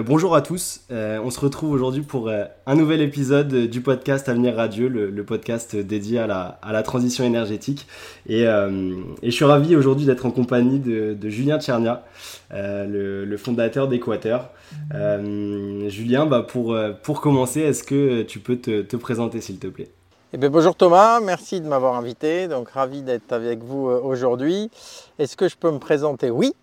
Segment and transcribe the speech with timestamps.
[0.00, 4.26] bonjour à tous, euh, on se retrouve aujourd'hui pour euh, un nouvel épisode du podcast
[4.28, 7.86] Avenir Radio, le, podcast dédié à la, transition énergétique.
[8.30, 12.04] Euh, et, je suis ravi aujourd'hui d'être en compagnie de, Julien Tchernia,
[12.50, 14.50] le, fondateur d'Equateur.
[14.90, 19.90] Julien, bah, pour, pour commencer, est-ce que tu peux te, présenter s'il te plaît?
[20.32, 24.70] Eh bien, bonjour Thomas, merci de m'avoir invité, donc ravi d'être avec vous aujourd'hui.
[25.18, 26.30] Est-ce que je peux me présenter?
[26.30, 26.54] Oui,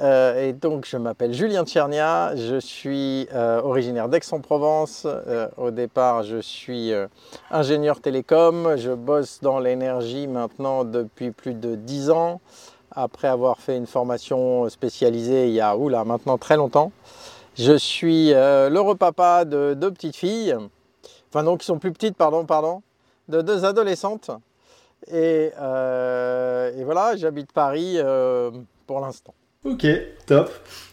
[0.00, 5.06] euh, et donc, je m'appelle Julien Tchernia, je suis euh, originaire d'Aix-en-Provence.
[5.06, 6.92] Euh, au départ, je suis
[7.50, 8.76] ingénieur télécom.
[8.76, 12.40] Je bosse dans l'énergie maintenant depuis plus de 10 ans,
[12.90, 16.90] après avoir fait une formation spécialisée il y a oula, maintenant très longtemps.
[17.56, 20.56] Je suis l'heureux papa de deux petites filles,
[21.28, 22.82] enfin non, qui sont plus petites, pardon, pardon,
[23.28, 24.32] de deux adolescentes.
[25.12, 27.98] Et voilà, j'habite Paris
[28.88, 29.34] pour l'instant.
[29.64, 29.86] Ok,
[30.26, 30.50] top.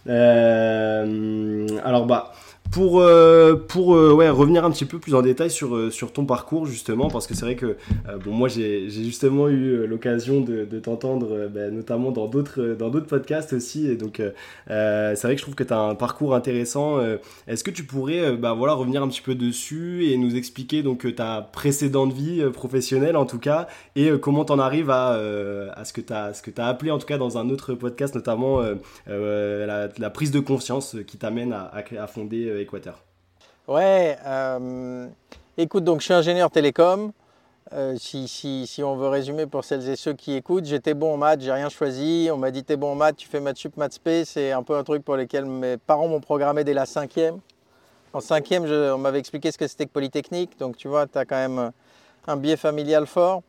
[0.07, 2.31] Euh, alors bah
[2.71, 6.25] pour, euh, pour euh, revenir un petit peu plus en détail sur, euh, sur ton
[6.25, 7.75] parcours, justement, parce que c'est vrai que
[8.23, 13.87] bon, moi j'ai justement eu l'occasion de, t'entendre, bah, notamment dans d'autres podcasts aussi.
[13.87, 14.21] Et donc,
[14.67, 16.99] c'est vrai que je trouve que tu as un parcours intéressant.
[17.47, 21.13] Est-ce que tu pourrais bah, voilà, revenir un petit peu dessus et nous expliquer donc,
[21.15, 25.19] ta précédente vie professionnelle, en tout cas, et comment tu en arrives à,
[25.75, 28.61] à ce que tu as, as, appelé, en tout cas, dans un autre podcast, notamment
[29.07, 32.60] la, prise de conscience qui t'amène à, à, fonder
[33.67, 35.07] Ouais, euh,
[35.57, 37.11] écoute, donc je suis ingénieur télécom.
[37.73, 41.13] Euh, si, si, si, on veut résumer pour celles et ceux qui écoutent, j'étais bon
[41.13, 42.29] en maths, j'ai rien choisi.
[42.33, 44.25] On m'a dit t'es bon en maths, tu fais maths sup, maths spé.
[44.25, 47.39] C'est un peu un truc pour lequel mes parents m'ont programmé dès la cinquième.
[48.13, 50.59] En cinquième, on m'avait expliqué ce que c'était que Polytechnique.
[50.59, 51.71] Donc tu vois, tu as quand même
[52.27, 53.41] un biais familial fort.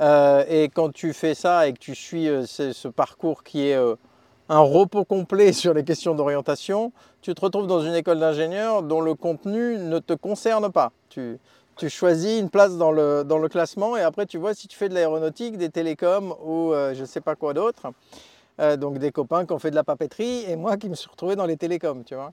[0.00, 3.76] Euh, et quand tu fais ça et que tu suis ce, ce, parcours qui est
[4.50, 6.92] un repos complet sur les questions d'orientation,
[7.22, 10.92] tu te retrouves dans une école d'ingénieur dont le contenu ne te concerne pas.
[11.08, 11.38] Tu,
[11.88, 15.56] choisis une place dans le, classement et après tu vois si tu fais de l'aéronautique,
[15.56, 17.92] des télécoms ou euh, je ne sais pas quoi d'autre.
[18.60, 21.08] Euh, donc des copains qui ont fait de la papeterie et moi qui me suis
[21.08, 22.32] retrouvé dans les télécoms, tu vois.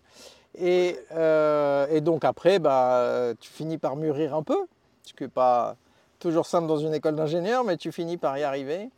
[0.60, 4.58] Et, euh, donc après, bah, tu finis par mûrir un peu,
[5.04, 5.76] ce qui n'est pas
[6.20, 8.90] toujours simple dans une école d'ingénieur, mais tu finis par y arriver.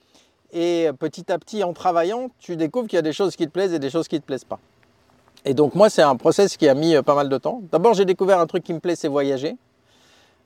[0.52, 3.52] Et petit à petit, en travaillant, tu découvres qu'il y a des choses qui te
[3.52, 4.60] plaisent et des choses qui ne te plaisent pas.
[5.46, 7.62] Et donc moi, c'est un process qui a mis euh, pas mal de temps.
[7.72, 9.56] D'abord, j'ai découvert un truc qui me plaît, c'est voyager.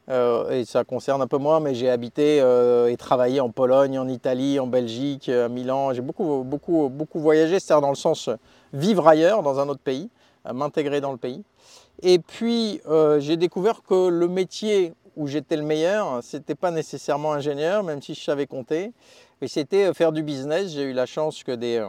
[0.10, 3.98] Euh, et ça concerne un peu moi, mais j'ai habité euh, et travaillé en Pologne,
[3.98, 5.94] en Italie, en Belgique, à Milan.
[5.94, 8.30] J'ai beaucoup, beaucoup, beaucoup voyagé, c'est-à-dire dans le sens
[8.74, 10.10] vivre ailleurs, dans un autre pays,
[10.52, 11.44] m'intégrer dans le pays.
[12.02, 12.82] Et puis,
[13.20, 18.14] j'ai découvert que le métier où j'étais le meilleur, c'était pas nécessairement ingénieur, même si
[18.14, 18.92] je savais compter,
[19.40, 20.72] mais c'était faire du business.
[20.72, 21.82] J'ai eu la chance que des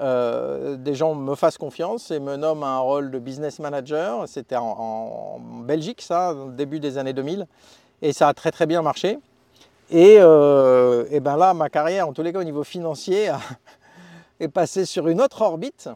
[0.00, 4.28] euh, des gens me fassent confiance et me nomment un rôle de business manager.
[4.28, 7.46] C'était en, Belgique, ça, au début des années 2000.
[8.02, 9.18] Et ça a très très bien marché.
[9.90, 13.30] Et, euh, et ben là, ma carrière, en tous les cas au niveau financier,
[14.40, 15.88] est passée sur une autre orbite.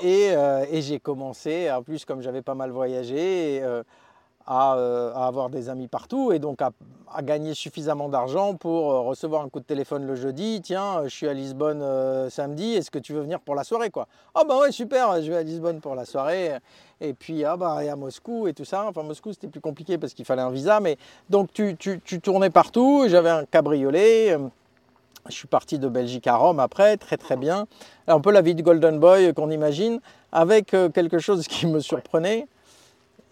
[0.00, 3.82] Et, euh, et j'ai commencé, en plus comme j'avais pas mal voyagé, euh,
[4.46, 6.70] à, avoir des amis partout et donc à,
[7.22, 10.60] gagner suffisamment d'argent pour euh, recevoir un coup de téléphone le jeudi.
[10.62, 13.90] Tiens, je suis à Lisbonne euh, samedi, est-ce que tu veux venir pour la soirée
[13.90, 14.06] quoi?
[14.34, 16.52] Ah bah ouais, super, je vais à Lisbonne pour la soirée.
[17.00, 18.86] Et puis ah bah et à Moscou et tout ça.
[18.86, 20.98] Enfin Moscou c'était plus compliqué parce qu'il fallait un visa, mais
[21.30, 23.06] donc tu, tu, tu tournais partout.
[23.08, 24.36] J'avais un cabriolet.
[25.28, 27.66] Je suis parti de Belgique à Rome après, très très bien.
[28.06, 32.46] Un peu la vie de Golden Boy qu'on imagine, avec quelque chose qui me surprenait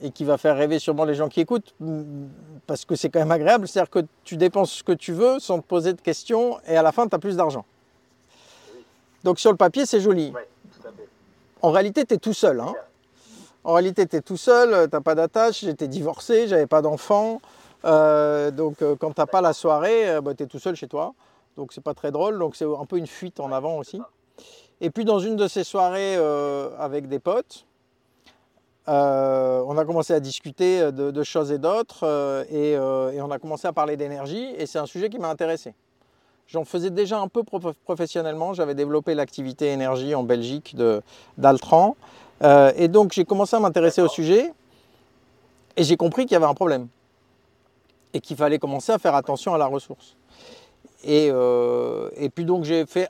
[0.03, 1.75] et qui va faire rêver sûrement les gens qui écoutent,
[2.67, 5.61] parce que c'est quand même agréable, c'est-à-dire que tu dépenses ce que tu veux sans
[5.61, 7.65] te poser de questions et à la fin tu as plus d'argent.
[9.23, 10.33] Donc sur le papier c'est joli.
[11.63, 12.61] En réalité tu es tout seul.
[12.61, 12.75] Hein.
[13.63, 17.41] En réalité tu es tout seul, tu n'as pas d'attache, j'étais divorcé, j'avais pas d'enfant.
[17.85, 20.75] Euh, donc euh, quand tu n'as pas la soirée, euh, bah, tu es tout seul
[20.75, 21.15] chez toi.
[21.57, 24.01] Donc c'est pas très drôle, donc c'est un peu une fuite en avant aussi.
[24.81, 26.17] Et puis dans une de ces soirées
[26.79, 27.65] avec des potes,
[28.87, 33.39] euh, on a commencé à discuter de, choses et d'autres euh, euh, et, on a
[33.39, 35.75] commencé à parler d'énergie et c'est un sujet qui m'a intéressé.
[36.47, 40.77] J'en faisais déjà un peu professionnellement, j'avais développé l'activité énergie en Belgique
[41.39, 41.97] d'Altran
[42.77, 44.53] et donc j'ai commencé à m'intéresser au sujet
[45.79, 46.89] et j'ai compris qu'il y avait un problème
[48.13, 50.17] et qu'il fallait commencer à faire attention à la ressource.
[51.03, 53.09] Et, et puis donc j'ai fait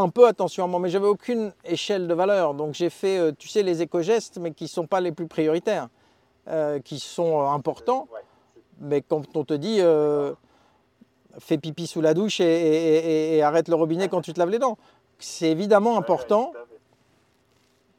[0.00, 2.54] un peu attention à moi, mais j'avais aucune échelle de valeur.
[2.54, 5.26] Donc j'ai fait, euh, tu sais, les éco-gestes, mais qui ne sont pas les plus
[5.26, 5.88] prioritaires,
[6.48, 8.08] euh, qui sont euh, importants.
[8.80, 9.80] Mais quand on te dit
[11.38, 14.78] fais pipi sous la douche et, arrête le robinet quand tu te laves les dents,
[15.18, 16.52] c'est évidemment important.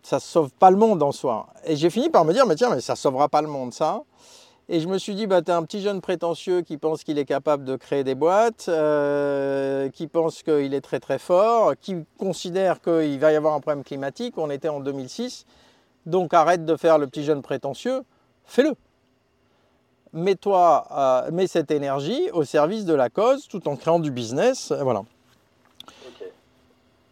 [0.02, 1.48] ça ne sauve pas le monde en soi.
[1.66, 3.74] Et j'ai fini par me dire, mais tiens, mais ça ne sauvera pas le monde,
[3.74, 4.02] ça.
[4.74, 7.20] Et je me suis dit, bah, tu es un petit jeune prétentieux qui pense qu'il
[7.20, 12.06] est capable de créer des boîtes, euh, qui pense qu'il est très très fort, qui
[12.18, 14.38] considère qu'il va y avoir un problème climatique.
[14.38, 15.46] On était en 2006.
[16.06, 18.04] Donc arrête de faire le petit jeune prétentieux,
[18.46, 18.72] fais-le.
[20.14, 24.72] Mets-toi, euh, mets cette énergie au service de la cause tout en créant du business.
[24.72, 25.04] Voilà.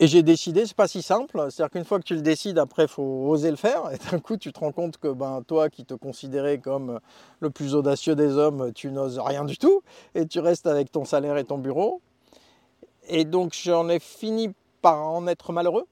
[0.02, 1.38] Et j'ai décidé, c'est pas si simple.
[1.50, 3.92] C'est-à-dire qu'une fois que tu le décides, après, il faut oser le faire.
[3.92, 7.02] Et d'un coup, tu te rends compte que ben, toi, qui te considérais comme
[7.42, 9.82] le plus audacieux des hommes, tu n'oses rien du tout.
[10.16, 12.02] Et tu restes avec ton salaire et ton bureau.
[13.10, 15.86] Et donc, j'en ai fini par en être malheureux.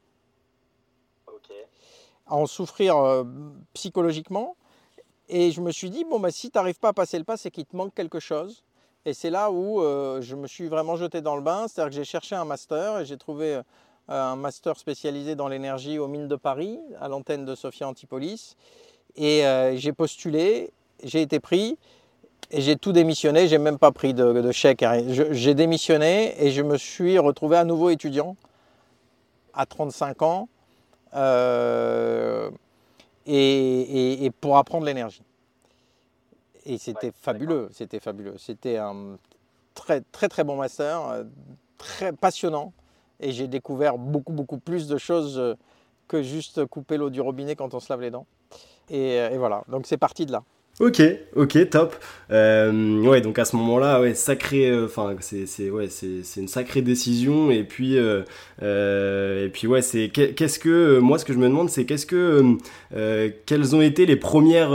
[2.28, 3.24] À en souffrir euh,
[3.74, 4.56] psychologiquement.
[5.28, 7.36] Et je me suis dit, bon, ben, si tu n'arrives pas à passer le pas,
[7.36, 8.64] c'est qu'il te manque quelque chose.
[9.06, 11.68] Et c'est là où euh, je me suis vraiment jeté dans le bain.
[11.68, 13.64] C'est-à-dire que j'ai cherché un master et j'ai trouvé euh,
[14.08, 18.56] un master spécialisé dans l'énergie aux mines de Paris, à l'antenne de Sophia Antipolis.
[19.16, 20.72] Et euh, j'ai postulé,
[21.04, 21.78] j'ai été pris
[22.52, 23.48] et j'ai tout démissionné.
[23.48, 24.86] J'ai même pas pris de, chèque.
[25.32, 28.38] J'ai démissionné et je me suis retrouvé à nouveau étudiant
[29.54, 30.50] à 35 ans
[31.16, 32.50] euh,
[33.26, 35.24] et, pour apprendre l'énergie.
[36.66, 38.36] Et c'était fabuleux, c'était fabuleux.
[38.38, 39.18] C'était un
[39.74, 41.24] très très très bon master, euh,
[41.78, 42.74] très passionnant
[43.20, 45.56] et j'ai découvert beaucoup, beaucoup plus de choses euh,
[46.08, 48.26] que juste couper l'eau du robinet quand on se lave les dents.
[48.90, 50.44] Et, euh, et voilà, donc c'est parti de là.
[50.80, 51.02] Ok,
[51.36, 51.96] ok, top.
[52.30, 56.40] Euh, ouais, donc à ce moment-là, ouais, sacré, euh, enfin, c'est, c'est, ouais, c'est, c'est
[56.40, 57.50] une sacrée décision.
[57.50, 58.22] Et puis, euh,
[58.62, 62.06] euh et puis ouais, c'est qu'est-ce que moi, ce que je me demande, c'est qu'est-ce
[62.06, 62.58] que,
[63.48, 64.70] quelles ont été les premières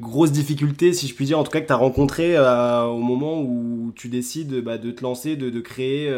[0.00, 3.40] grosses difficultés, si je puis dire, en tout cas que tu as rencontrées au moment
[3.40, 6.10] où tu décides bah, de te lancer, de, de créer,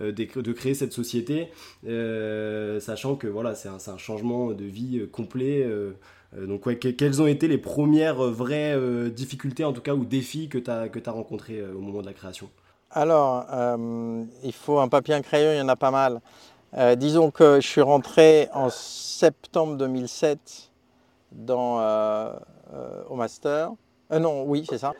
[0.00, 1.48] de, de créer cette société,
[2.78, 5.66] sachant que voilà, c'est un, c'est un changement de vie complet.
[6.36, 10.04] Euh, donc, quelles ont été les premières euh, vraies euh, difficultés, en tout cas, ou
[10.04, 12.48] défis que tu as, que as rencontrés au moment de la création?
[12.90, 13.44] Alors,
[14.44, 16.20] il faut un papier, un crayon, il y en a pas mal.
[16.96, 20.70] disons que je suis rentré en septembre 2007
[21.32, 21.80] dans,
[23.10, 23.72] au master.
[24.12, 24.92] non, oui, c'est ça.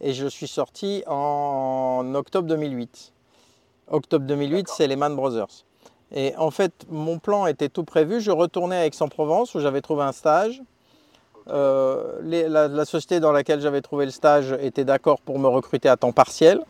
[0.00, 3.12] Et je suis sorti en octobre 2008.
[3.88, 5.64] Octobre 2008, c'est les Man Brothers.
[6.12, 8.20] Et en fait, mon plan était tout prévu.
[8.20, 10.62] Je retournais à Aix-en-Provence où j'avais trouvé un stage.
[11.48, 15.96] Euh, la, société dans laquelle j'avais trouvé le stage était d'accord pour me recruter à
[15.96, 16.62] temps partiel,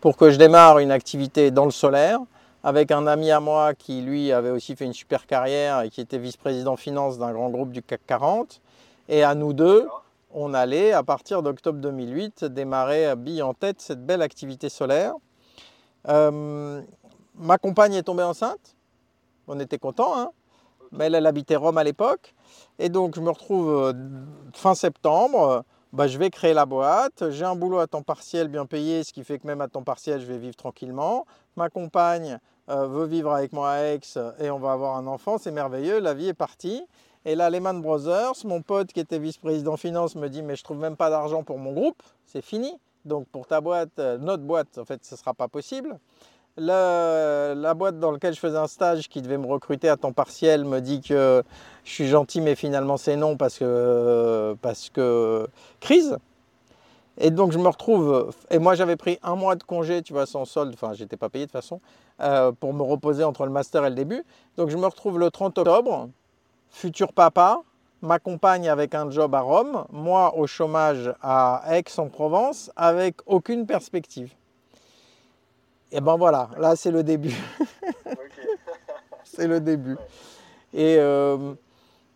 [0.00, 2.20] pour que je démarre une activité dans le solaire,
[2.62, 6.00] avec un ami à moi qui lui avait aussi fait une super carrière et qui
[6.00, 8.60] était vice-président finance d'un grand groupe du CAC 40.
[9.08, 9.88] Et à nous deux,
[10.32, 15.14] on allait, à partir d'octobre 2008, démarrer à bille en tête cette belle activité solaire.
[16.08, 16.82] Euh,
[17.34, 18.76] ma compagne est tombée enceinte.
[19.48, 20.30] On était contents, hein
[20.92, 22.34] mais elle habitait Rome à l'époque.
[22.78, 23.92] Et donc, je me retrouve euh,
[24.52, 25.64] fin septembre.
[25.92, 27.30] Bah, je vais créer la boîte.
[27.30, 29.82] J'ai un boulot à temps partiel bien payé, ce qui fait que même à temps
[29.82, 31.26] partiel, je vais vivre tranquillement.
[31.56, 32.38] Ma compagne
[32.68, 34.00] euh, veut vivre avec moi à Aix
[34.38, 35.36] et on va avoir un enfant.
[35.38, 35.98] C'est merveilleux.
[35.98, 36.82] La vie est partie.
[37.24, 40.78] Et là, Lehman Brothers, mon pote qui était vice-président finance me dit Mais je trouve
[40.78, 42.02] même pas d'argent pour mon groupe.
[42.24, 42.72] C'est fini.
[43.04, 45.98] Donc, pour ta boîte, euh, notre boîte, en fait, ce ne sera pas possible.
[46.62, 50.66] La, boîte dans laquelle je faisais un stage qui devait me recruter à temps partiel
[50.66, 51.42] me dit que
[51.84, 55.46] je suis gentil, mais finalement c'est non parce que,
[55.80, 56.18] crise.
[57.16, 60.26] Et donc je me retrouve, et moi j'avais pris un mois de congé, tu vois,
[60.26, 61.80] sans solde, enfin j'étais pas payé de toute façon,
[62.20, 64.22] euh, pour me reposer entre le master et le début.
[64.58, 66.10] Donc je me retrouve le 30 octobre,
[66.68, 67.62] futur papa,
[68.02, 74.34] ma compagne avec un job à Rome, moi au chômage à Aix-en-Provence, avec aucune perspective.
[75.92, 77.34] Et ben voilà, là c'est le début.
[79.24, 79.96] c'est le début.
[80.72, 81.54] Et euh,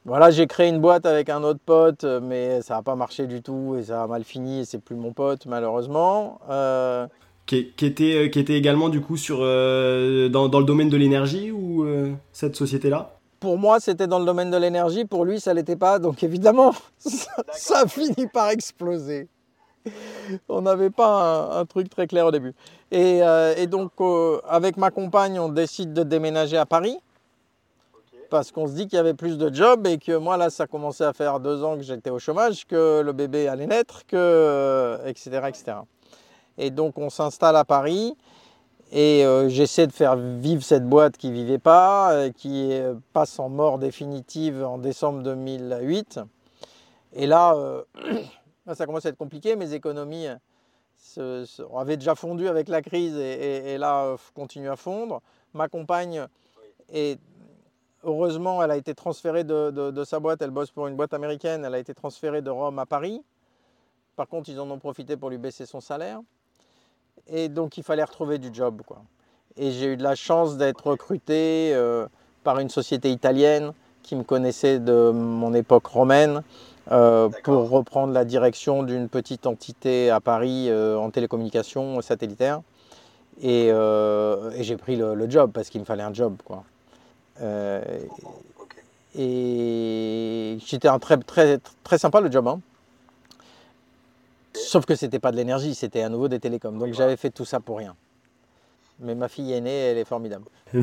[0.04, 3.42] voilà, j'ai créé une boîte avec un autre pote, mais ça n'a pas marché du
[3.42, 6.40] tout et ça a mal fini et c'est plus mon pote malheureusement.
[6.50, 7.06] Euh,
[7.46, 11.50] qui, était, euh, qui était également du coup sur, dans, dans, le domaine de l'énergie
[11.50, 11.86] ou
[12.32, 13.14] cette société-là?
[13.44, 15.04] Pour moi, c'était dans le domaine de l'énergie.
[15.04, 15.98] Pour lui, ça ne l'était pas.
[15.98, 19.28] Donc, évidemment, ça, a fini par exploser.
[20.48, 22.54] on n'avait pas un, truc très clair au début.
[22.90, 26.98] Et, euh, donc, euh, avec ma compagne, on décide de déménager à Paris.
[28.30, 30.66] Parce qu'on se dit qu'il y avait plus de jobs et que moi, là, ça
[30.66, 34.98] commençait à faire deux ans que j'étais au chômage, que le bébé allait naître, que,
[35.06, 35.64] etc., euh, etc.
[36.58, 38.16] Et donc, on s'installe à Paris.
[38.92, 42.70] Et j'essaie de faire vivre cette boîte qui ne vivait pas, qui
[43.12, 46.20] passe en mort définitive en décembre 2008.
[47.14, 47.56] Et là,
[48.72, 49.56] ça commence à être compliqué.
[49.56, 50.28] Mes économies
[51.18, 55.20] euh, avaient déjà fondu avec la crise et, là euh, continuent à fondre.
[55.52, 56.26] Ma compagne
[56.88, 57.20] est
[58.04, 60.42] heureusement, elle a été transférée de, sa boîte.
[60.42, 61.64] Elle bosse pour une boîte américaine.
[61.64, 63.22] Elle a été transférée de Rome à Paris.
[64.16, 66.20] Par contre, ils en ont profité pour lui baisser son salaire.
[67.26, 68.82] Et donc, il fallait retrouver du job.
[68.86, 69.02] Quoi.
[69.56, 72.06] Et j'ai eu de la chance d'être recruté euh,
[72.42, 76.42] par une société italienne qui me connaissait de mon époque romaine
[76.90, 82.60] euh, pour reprendre la direction d'une petite entité à Paris euh, en télécommunication satellitaire.
[83.42, 86.36] Et, et j'ai pris le, le, job parce qu'il me fallait un job.
[86.44, 86.62] Quoi.
[89.16, 92.46] Et c'était un très, très, très sympa le job.
[92.46, 92.60] Hein.
[94.54, 96.78] Sauf que c'était pas de l'énergie, c'était à nouveau des télécoms.
[96.78, 97.96] Donc j'avais fait tout ça pour rien.
[99.00, 100.44] Mais ma fille aînée, elle est formidable.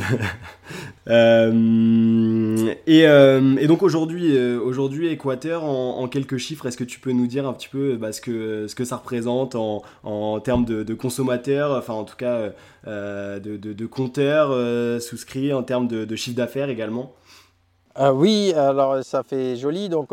[1.08, 7.00] Euh, et, euh, et, donc aujourd'hui, euh, aujourd'hui Équateur, en, quelques chiffres, est-ce que tu
[7.00, 10.40] peux nous dire un petit peu bah, ce, que, ce que ça représente en, en
[10.40, 12.52] termes de, de, consommateurs, enfin en tout cas
[12.86, 14.52] de, de, de, compteurs
[15.02, 17.14] souscrits, en termes de, chiffre d'affaires également?
[18.00, 19.90] Oui, alors ça fait joli.
[19.90, 20.10] Donc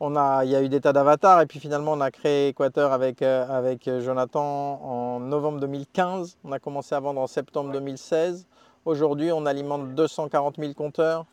[0.00, 3.22] il y a eu des tas d'avatars et puis finalement on a créé Équateur avec,
[3.22, 6.36] euh, avec Jonathan en novembre 2015.
[6.44, 8.46] On a commencé à vendre en septembre 2016.
[8.84, 11.26] Aujourd'hui on alimente 240 000 compteurs.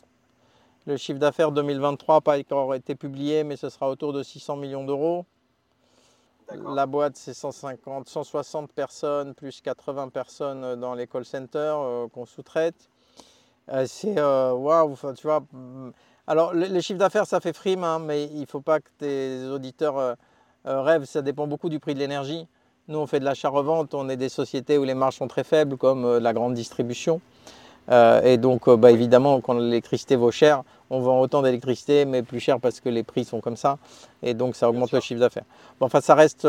[0.86, 4.58] Le chiffre d'affaires 2023 n'a pas encore été publié mais ce sera autour de 600
[4.58, 5.25] millions d'euros.
[6.75, 12.25] La boîte c'est 150, 160 personnes plus 80 personnes dans les call centers euh, qu'on
[12.25, 12.89] sous-traite.
[13.70, 15.44] Euh, c'est waouh, tu vois
[16.32, 19.44] alors, les chiffres d'affaires, ça fait frime, hein, mais il ne faut pas que tes
[19.48, 20.14] auditeurs euh,
[20.66, 21.04] euh, rêvent.
[21.04, 22.48] Ça dépend beaucoup du prix de l'énergie.
[22.88, 23.94] Nous, on fait de l'achat-revente.
[23.94, 27.20] On est des sociétés où les marges sont très faibles, comme euh, la grande distribution.
[28.24, 32.62] et donc, bah, évidemment, quand l'électricité vaut cher, on vend autant d'électricité, mais plus cher
[32.62, 33.78] parce que les prix sont comme ça.
[34.24, 35.44] Et donc, ça augmente le chiffre d'affaires.
[35.82, 36.48] Bon, enfin, ça reste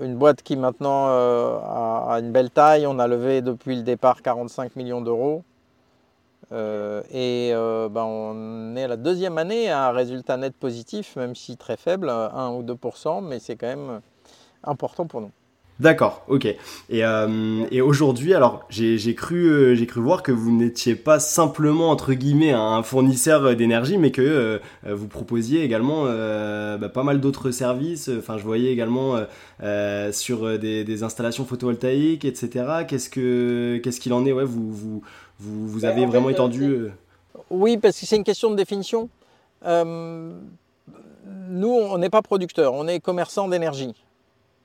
[0.00, 2.84] une boîte qui maintenant a, une belle taille.
[2.88, 5.44] On a levé depuis le départ 45 millions d'euros.
[6.52, 11.16] Euh, et euh, ben, on est à la deuxième année à un résultat net positif,
[11.16, 14.00] même si très faible, 1 ou 2%, mais c'est quand même
[14.62, 15.30] important pour nous.
[15.78, 16.46] D'accord, ok.
[16.46, 16.56] Et,
[17.04, 22.14] euh, et aujourd'hui, alors j'ai cru, j'ai cru voir que vous n'étiez pas simplement entre
[22.14, 28.08] guillemets un fournisseur d'énergie, mais que vous proposiez également bah, pas mal d'autres services.
[28.08, 29.20] Enfin, je voyais également
[30.12, 32.86] sur des, des, installations photovoltaïques, etc.
[32.88, 34.32] Qu'est-ce que qu'est-ce qu'il en est?
[34.32, 35.02] Ouais, vous, vous
[35.38, 36.92] vous, vous avez vraiment étendu euh,
[37.50, 39.08] Oui, parce que c'est une question de définition.
[39.66, 40.32] Euh,
[41.26, 43.94] nous, on n'est pas producteur, on est commerçant d'énergie.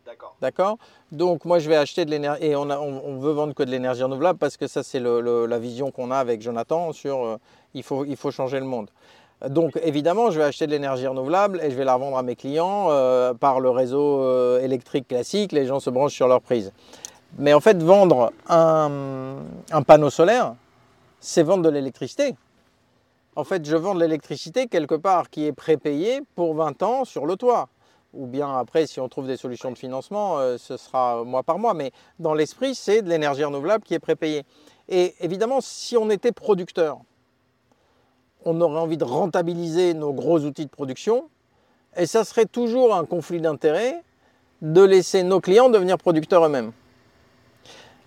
[0.05, 0.35] D'accord.
[0.41, 0.77] D'accord?
[1.11, 2.45] Donc, moi, je vais acheter de l'énergie.
[2.45, 5.91] Et on, on, veut vendre que de l'énergie renouvelable parce que ça, c'est la vision
[5.91, 7.37] qu'on a avec Jonathan sur euh,
[7.73, 8.89] il, faut, il faut changer le monde.
[9.47, 12.35] Donc, évidemment, je vais acheter de l'énergie renouvelable et je vais la revendre à mes
[12.35, 12.89] clients
[13.39, 15.51] par le réseau électrique classique.
[15.51, 16.71] Les gens se branchent sur leur prise.
[17.39, 19.37] Mais en fait, vendre un,
[19.71, 20.53] un panneau solaire,
[21.21, 22.35] c'est vendre de l'électricité.
[23.37, 27.25] En fait, je vends de l'électricité quelque part qui est prépayée pour 20 ans sur
[27.25, 27.69] le toit.
[28.13, 31.57] Ou bien après, si on trouve des solutions de financement, euh, ce sera mois par
[31.57, 31.73] mois.
[31.73, 34.43] Mais dans l'esprit, c'est de l'énergie renouvelable qui est prépayée.
[34.89, 36.97] Et évidemment, si on était producteur,
[38.43, 41.29] on aurait envie de rentabiliser nos gros outils de production.
[41.95, 44.01] Et ça serait toujours un conflit d'intérêts
[44.61, 46.73] de laisser nos clients devenir producteurs eux-mêmes.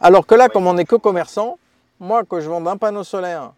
[0.01, 1.59] Alors que là, comme on n'est que commerçant,
[2.05, 3.55] moi, que je vende un panneau solaire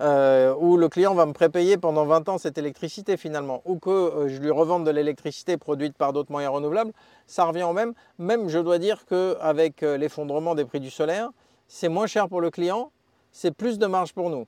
[0.00, 3.90] euh, où le client va me prépayer pendant 20 ans cette électricité finalement, ou que
[3.90, 6.92] euh, je lui revende de l'électricité produite par d'autres moyens renouvelables,
[7.26, 7.94] ça revient au même.
[8.18, 11.30] Même, je dois dire qu'avec euh, l'effondrement des prix du solaire,
[11.68, 12.92] c'est moins cher pour le client,
[13.32, 14.46] c'est plus de marge pour nous.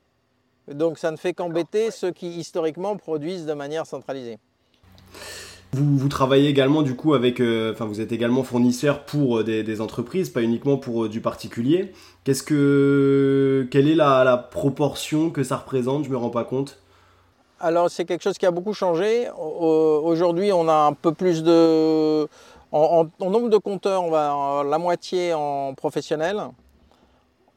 [0.67, 4.39] Donc ça ne fait qu'embêter ceux qui historiquement produisent de manière centralisée.
[5.73, 9.81] Vous, travaillez également du coup avec, euh, enfin vous êtes également fournisseur pour euh, des,
[9.81, 11.93] entreprises, pas uniquement pour euh, du particulier.
[12.23, 16.05] Qu'est-ce que, quelle est la, proportion que ça représente?
[16.05, 16.79] Je me rends pas compte.
[17.59, 19.29] Alors c'est quelque chose qui a beaucoup changé.
[19.37, 22.27] Aujourd'hui, on a un peu plus de,
[22.71, 26.41] en, nombre de compteurs, on va la moitié en professionnel.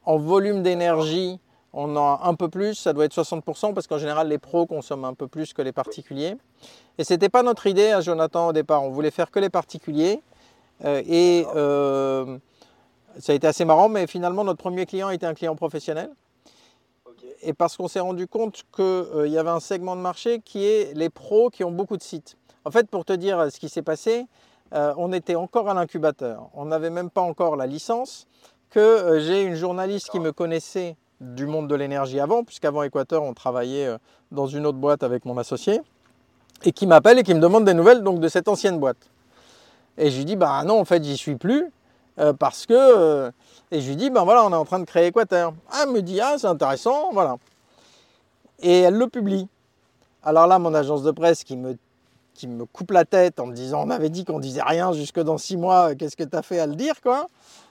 [0.04, 1.40] En volume d'énergie,
[1.72, 5.04] on a un peu plus, ça doit être 60% parce qu'en général les pros consomment
[5.04, 6.36] un peu plus que les particuliers.
[6.98, 9.50] Et ce n'était pas notre idée à Jonathan au départ, on voulait faire que les
[9.50, 10.20] particuliers.
[10.84, 12.38] Euh, et euh,
[13.18, 16.10] ça a été assez marrant, mais finalement notre premier client était un client professionnel.
[17.42, 20.64] Et parce qu'on s'est rendu compte qu'il euh, y avait un segment de marché qui
[20.64, 22.36] est les pros qui ont beaucoup de sites.
[22.64, 24.26] En fait, pour te dire ce qui s'est passé,
[24.72, 26.48] on était encore à l'incubateur.
[26.52, 28.26] On n'avait même pas encore la licence
[28.70, 33.32] que j'ai une journaliste qui me connaissait du monde de l'énergie avant, puisqu'avant Équateur, on
[33.32, 33.96] travaillait
[34.32, 35.80] dans une autre boîte avec mon associé
[36.64, 39.10] et qui m'appelle et qui me demande des nouvelles donc, de cette ancienne boîte.
[39.98, 41.70] Et je lui dis, bah non, en fait, j'y suis plus,
[42.18, 42.74] euh, parce que...
[42.74, 43.30] Euh,
[43.70, 45.52] et je lui dis, ben voilà, on est en train de créer Équateur.
[45.70, 47.36] Ah, elle me dit, ah, c'est intéressant, voilà.
[48.60, 49.48] et elle le publie.
[50.22, 51.76] Alors là, mon agence de presse qui me,
[52.34, 55.20] qui me coupe la tête en me disant on avait dit qu'on disait rien jusque
[55.20, 57.26] dans six mois, qu'est-ce que tu as fait à le dire quoi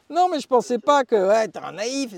[0.10, 2.14] Non, mais je pensais pas que ouais, t'es un naïf.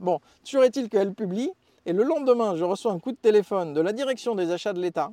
[0.00, 1.50] Bon, toujours est-il qu'elle publie,
[1.86, 4.80] et le lendemain, je reçois un coup de téléphone de la direction des achats de
[4.80, 5.10] l'État.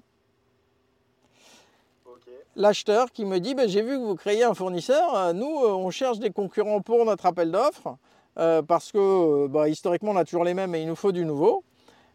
[2.58, 5.70] L'acheteur qui me dit ben, J'ai vu que vous créez un fournisseur, euh, nous, euh,
[5.70, 7.96] on cherche des concurrents pour notre appel d'offres,
[8.38, 11.24] euh, parce que bah, historiquement, on a toujours les mêmes et il nous faut du
[11.24, 11.64] nouveau.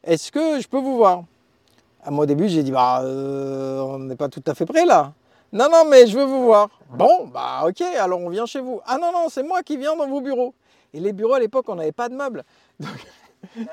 [0.04, 1.24] Est-ce que je peux vous voir?
[2.04, 5.14] À moi, au début, j'ai dit bah, On n'est pas tout à fait prêt là.
[5.52, 6.68] Non, non, mais je veux vous voir.
[6.90, 8.80] Bon, bah ok, alors on vient chez vous.
[8.84, 10.54] Ah non, non, c'est moi qui viens dans vos bureaux.
[10.92, 12.44] Et les bureaux à l'époque, on n'avait pas de meubles.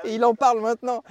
[0.04, 1.02] il en parle maintenant.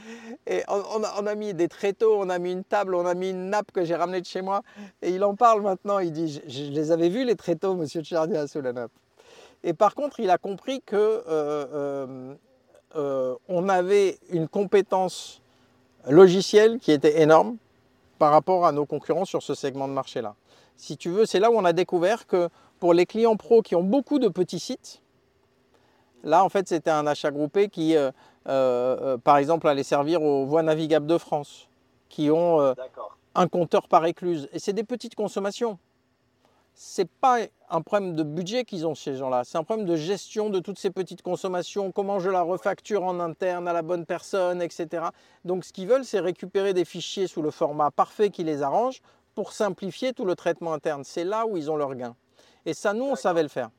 [0.68, 3.72] On, a, mis des tréteaux, on a mis une table, on a mis une nappe
[3.72, 4.62] que j'ai ramenée de chez moi.
[5.02, 6.00] Et il en parle maintenant.
[6.00, 8.92] Il dit Je, les avais vus, les tréteaux, monsieur Tchardia, sous la nappe.
[9.64, 12.36] Et par contre, il a compris que euh, euh,
[12.96, 15.42] euh, on avait une compétence
[16.08, 17.58] logicielle qui était énorme
[18.20, 20.36] par rapport à nos concurrents sur ce segment de marché-là.
[20.76, 23.76] Si tu veux, c'est là où on a découvert que pour les clients pros qui
[23.76, 25.02] ont beaucoup de petits sites,
[26.24, 27.96] là, en fait, c'était un achat groupé qui
[28.46, 31.68] par exemple, aller servir aux voies navigables de France,
[32.14, 32.74] qui ont euh,
[33.34, 34.48] un compteur par écluse.
[34.54, 35.80] Et c'est des petites consommations.
[36.76, 40.50] C'est pas un problème de budget qu'ils ont ces gens-là, c'est un problème de gestion
[40.50, 44.62] de toutes ces petites consommations, comment je la refacture en interne à la bonne personne,
[44.62, 45.06] etc.
[45.46, 49.02] Donc ce qu'ils veulent, c'est récupérer des fichiers sous le format parfait qui les arrange
[49.36, 51.04] pour simplifier tout le traitement interne.
[51.04, 52.16] C'est là où ils ont leur gain.
[52.66, 53.70] Et ça, nous, on savait le faire.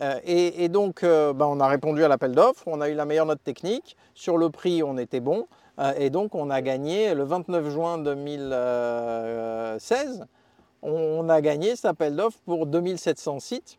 [0.00, 3.04] Euh, et, donc, euh, bah, on a répondu à l'appel d'offres, on a eu la
[3.04, 3.96] meilleure note technique.
[4.14, 5.46] Sur le prix, on était bon.
[5.78, 10.26] Euh, et donc, on a gagné le 29 juin 2016,
[10.82, 13.78] on, a gagné cet appel d'offres pour 2700 sites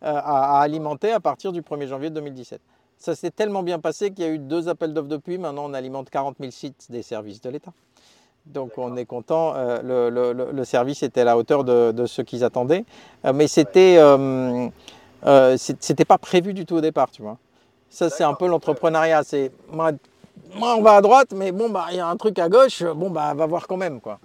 [0.00, 2.62] à, alimenter à partir du 1er janvier 2017.
[2.96, 5.36] Ça s'est tellement bien passé qu'il y a eu deux appels d'offres depuis.
[5.36, 7.72] Maintenant, on alimente 40 000 sites des services de l'État.
[8.46, 9.52] Donc on est content,
[9.84, 12.86] le, service était à la hauteur de, ce qu'ils attendaient.
[13.34, 13.98] mais c'était,
[15.26, 17.38] euh, c'était pas prévu du tout au départ, tu vois.
[17.88, 19.22] Ça, c'est un peu l'entrepreneuriat.
[19.24, 19.92] C'est moi,
[20.54, 23.10] on va à droite, mais bon, bah, il y a un truc à gauche, bon,
[23.10, 24.18] bah, va voir quand même, quoi.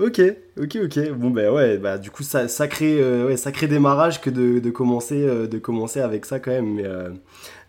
[0.00, 0.20] Ok,
[0.60, 1.10] ok, ok.
[1.12, 4.70] Bon ben ouais, bah du coup ça, sacré, euh, ouais, sacré démarrage que de, de
[4.70, 6.74] commencer, euh, de commencer avec ça quand même.
[6.74, 7.10] Mais, euh,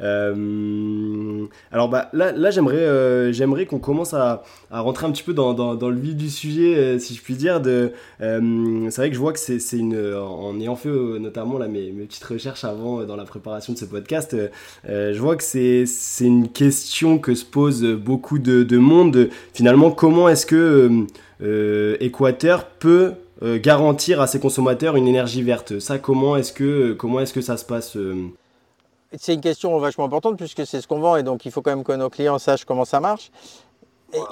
[0.01, 5.33] euh alors bah là, là j'aimerais, j'aimerais qu'on commence à, à, rentrer un petit peu
[5.33, 7.61] dans, dans, dans le vif du sujet, si je puis dire.
[7.61, 11.67] De, c'est vrai que je vois que c'est, c'est une, en ayant fait notamment là
[11.67, 14.35] mes, mes petites recherches avant dans la préparation de ce podcast,
[14.87, 19.29] je vois que c'est, c'est une question que se pose beaucoup de, de monde.
[19.53, 21.07] Finalement, comment est-ce que
[21.41, 23.13] euh, Équateur peut
[23.43, 25.79] euh, garantir à ses consommateurs une énergie verte.
[25.79, 28.27] Ça, comment est-ce que, comment est-ce que ça se passe euh
[29.17, 31.71] C'est une question vachement importante puisque c'est ce qu'on vend et donc il faut quand
[31.71, 33.31] même que nos clients sachent comment ça marche.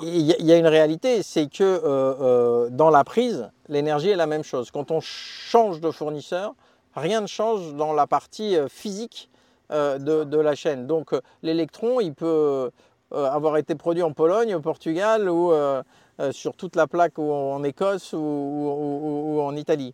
[0.01, 4.71] Il y, a une réalité, c'est que dans la prise, l'énergie est la même chose.
[4.71, 6.55] Quand on change de fournisseur,
[6.95, 9.29] rien ne change dans la partie physique
[9.69, 10.87] de, de, la chaîne.
[10.87, 11.11] Donc
[11.43, 12.71] l'électron, il peut
[13.11, 15.51] avoir été produit en Pologne, au Portugal ou
[16.19, 19.93] euh, sur toute la plaque en Écosse ou, en Italie.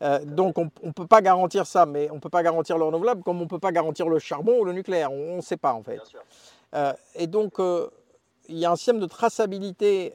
[0.00, 2.84] Euh, donc on ne peut pas garantir ça, mais on ne peut pas garantir le
[2.84, 5.12] renouvelable comme on ne peut pas garantir le charbon ou le nucléaire.
[5.12, 6.00] On ne sait pas en fait.
[6.74, 7.58] Euh, et donc
[8.48, 10.14] il y a un système de traçabilité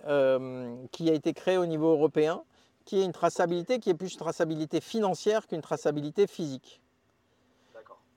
[0.91, 2.43] qui a été créé au niveau européen,
[2.85, 6.81] qui est une traçabilité qui est plus une traçabilité financière qu'une traçabilité physique.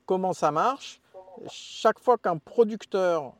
[0.07, 1.01] Comment ça marche?
[1.49, 3.33] Chaque fois qu'un producteur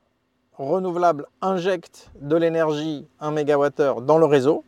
[0.58, 4.64] renouvelable injecte de l'énergie 1 MWh dans le réseau,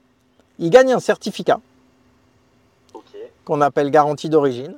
[0.59, 1.59] il gagne un certificat
[3.45, 4.77] qu'on appelle garantie d'origine.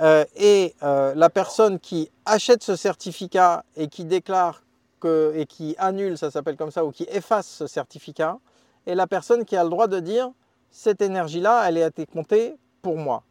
[0.00, 4.62] Euh, et euh, la personne qui achète ce certificat et qui déclare
[5.00, 8.38] que, et qui annule, ça s'appelle comme ça, ou qui efface ce certificat,
[8.86, 10.30] est la personne qui a le droit de dire
[10.70, 13.24] cette énergie-là, elle est à été comptée pour moi.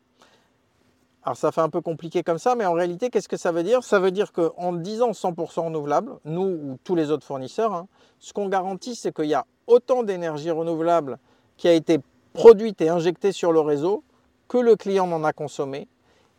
[1.23, 3.63] Alors ça fait un peu compliqué comme ça, mais en réalité, qu'est-ce que ça veut
[3.63, 3.84] dire?
[3.84, 7.88] Ça veut dire qu'en disant 100% renouvelable, nous ou tous les autres fournisseurs, hein,
[8.19, 11.17] ce qu'on garantit, c'est qu'il y a autant d'énergie renouvelable
[11.58, 11.99] qui a été
[12.34, 14.03] produite et injectée sur le réseau
[14.47, 15.88] que le client n'en a consommé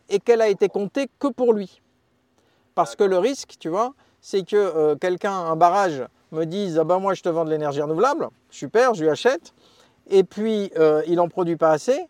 [0.09, 1.81] et qu'elle a été comptée que pour lui.
[2.73, 6.83] Parce que le risque, tu vois, c'est que euh, quelqu'un, un barrage, me dise ah
[6.83, 9.53] ben moi je te vends de l'énergie renouvelable, super, je lui achète,
[10.09, 12.07] et puis euh, il n'en produit pas assez,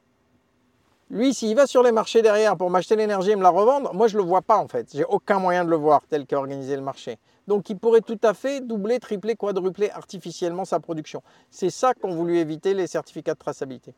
[1.11, 4.07] lui, s'il va sur les marchés derrière pour m'acheter l'énergie et me la revendre, moi
[4.07, 4.89] je ne le vois pas en fait.
[4.93, 7.17] J'ai aucun moyen de le voir tel qu'a organisé le marché.
[7.47, 11.23] Donc il pourrait tout à fait doubler, tripler, quadrupler artificiellement sa production.
[11.49, 13.95] C'est ça qu'ont voulu éviter les certificats de traçabilité.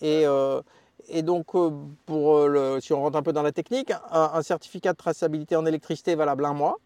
[0.00, 0.62] Et, euh,
[1.22, 1.72] donc, euh,
[2.06, 5.56] pour euh, le, si on rentre un peu dans la technique, un, certificat de traçabilité
[5.56, 6.76] en électricité valable un mois.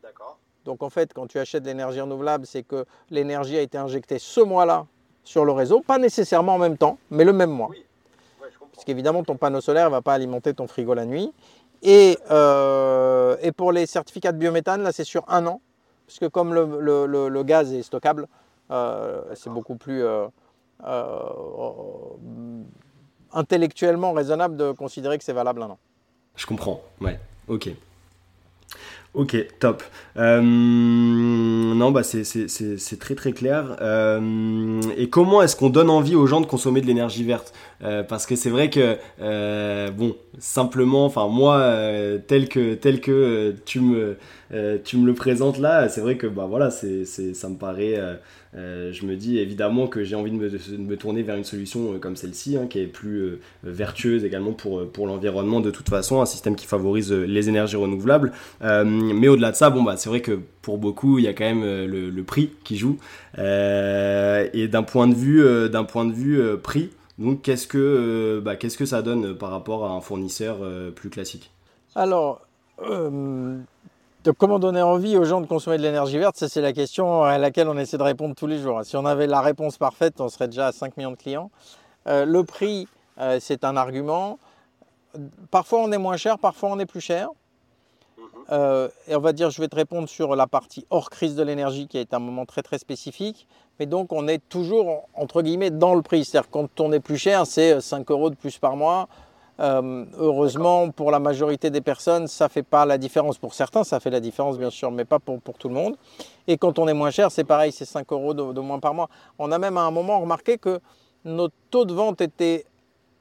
[0.00, 0.38] D'accord.
[0.64, 4.20] Donc en fait, quand tu achètes de l'énergie renouvelable, c'est que l'énergie a été injectée
[4.20, 4.86] ce mois-là
[5.24, 7.70] sur le réseau, pas nécessairement en même temps, mais le même mois.
[8.82, 11.32] Qu'évidemment, ton panneau solaire ne va pas alimenter ton frigo la nuit.
[11.82, 15.60] Et, euh, et pour les certificats de biométhane, là, c'est sur un an,
[16.06, 18.26] puisque comme le, gaz est stockable,
[18.70, 20.26] euh, c'est beaucoup plus euh,
[23.32, 25.78] intellectuellement raisonnable de considérer que c'est valable un an.
[26.36, 27.70] Je comprends, ouais, ok.
[29.14, 29.84] Ok, top.
[30.16, 33.76] Euh, non, bah c'est très très clair.
[33.80, 37.52] Euh, et comment est-ce qu'on donne envie aux gens de consommer de l'énergie verte?
[37.84, 38.98] Euh, Parce que c'est vrai que,
[39.90, 41.64] bon, simplement, enfin moi,
[42.26, 44.16] tel que tel que tu me
[44.84, 47.98] tu me le présentes là, c'est vrai que bah voilà, c'est ça me paraît
[48.56, 51.98] euh, je me dis évidemment que j'ai envie de me, tourner vers une solution euh,
[51.98, 56.20] comme celle-ci, hein, qui est plus euh, vertueuse également pour, pour l'environnement de toute façon,
[56.20, 58.32] un système qui favorise les énergies renouvelables.
[58.62, 61.44] mais au-delà de ça, bon, bah, c'est vrai que pour beaucoup, il y a quand
[61.44, 62.98] même le, prix qui joue.
[63.36, 68.78] et d'un point de vue, d'un point de vue prix, donc qu'est-ce que, bah, qu'est-ce
[68.78, 70.58] que ça donne par rapport à un fournisseur
[70.94, 71.50] plus classique?
[71.94, 72.46] Alors,
[74.24, 77.24] donc, comment donner envie aux gens de consommer de l'énergie verte Ça, c'est la question
[77.24, 78.80] à laquelle on essaie de répondre tous les jours.
[78.82, 81.50] Si on avait la réponse parfaite, on serait déjà à 5 millions de clients.
[82.08, 82.88] Euh, le prix,
[83.20, 84.38] euh, c'est un argument.
[85.50, 87.28] Parfois, on est moins cher, parfois, on est plus cher.
[88.16, 88.24] Mhm.
[88.52, 91.42] Euh, et on va dire, je vais te répondre sur la partie hors crise de
[91.42, 93.46] l'énergie, qui est un moment très très spécifique.
[93.78, 96.24] Mais donc, on est toujours, entre guillemets, dans le prix.
[96.24, 99.06] C'est-à-dire, quand on est plus cher, c'est 5 euros de plus par mois.
[99.60, 103.38] Euh, heureusement, pour la majorité des personnes, ça ne fait pas la différence.
[103.38, 105.96] Pour certains, ça fait la différence, bien sûr, mais pas pour, pour tout le monde.
[106.48, 109.08] Et quand on est moins cher, c'est pareil, c'est 5 euros de, moins par mois.
[109.38, 110.80] On a même à un moment remarqué que
[111.24, 112.66] notre taux de vente était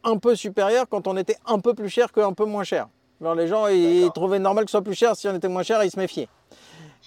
[0.04, 2.88] un peu supérieur quand on était un peu plus cher qu'un peu moins cher.
[3.22, 5.16] Alors les gens, ils, trouvaient normal que ce soit plus cher.
[5.16, 6.28] Si on était moins cher, ils se méfiaient.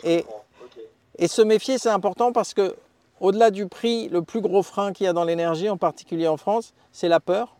[0.04, 0.24] Et,
[1.18, 2.74] et se méfier, c'est important parce que,
[3.20, 6.36] au-delà du prix, le plus gros frein qu'il y a dans l'énergie, en particulier en
[6.36, 7.55] France, c'est la peur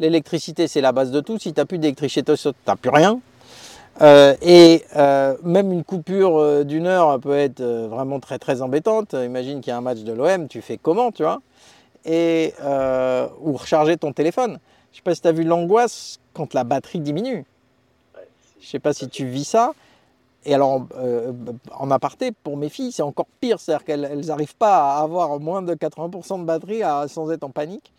[0.00, 1.38] L'électricité, c'est la base de tout.
[1.38, 3.20] Si tu n'as plus d'électricité, tu n'as plus rien.
[4.00, 9.14] Euh, et euh, même une coupure euh, d'une heure peut être vraiment très très embêtante.
[9.14, 11.40] Imagine qu'il y a un match de l'OM, tu fais comment, tu vois?
[12.04, 12.54] Et,
[13.40, 14.58] Ou recharger ton téléphone.
[14.92, 17.44] Je ne sais pas si tu as vu l'angoisse quand la batterie diminue.
[18.60, 19.72] Je ne sais pas si tu vis ça.
[20.44, 20.86] Et alors,
[21.74, 23.60] en aparté, pour mes filles, c'est encore pire.
[23.60, 27.92] C'est-à-dire qu'elles n'arrivent pas à avoir moins de 80% de batterie sans être en panique.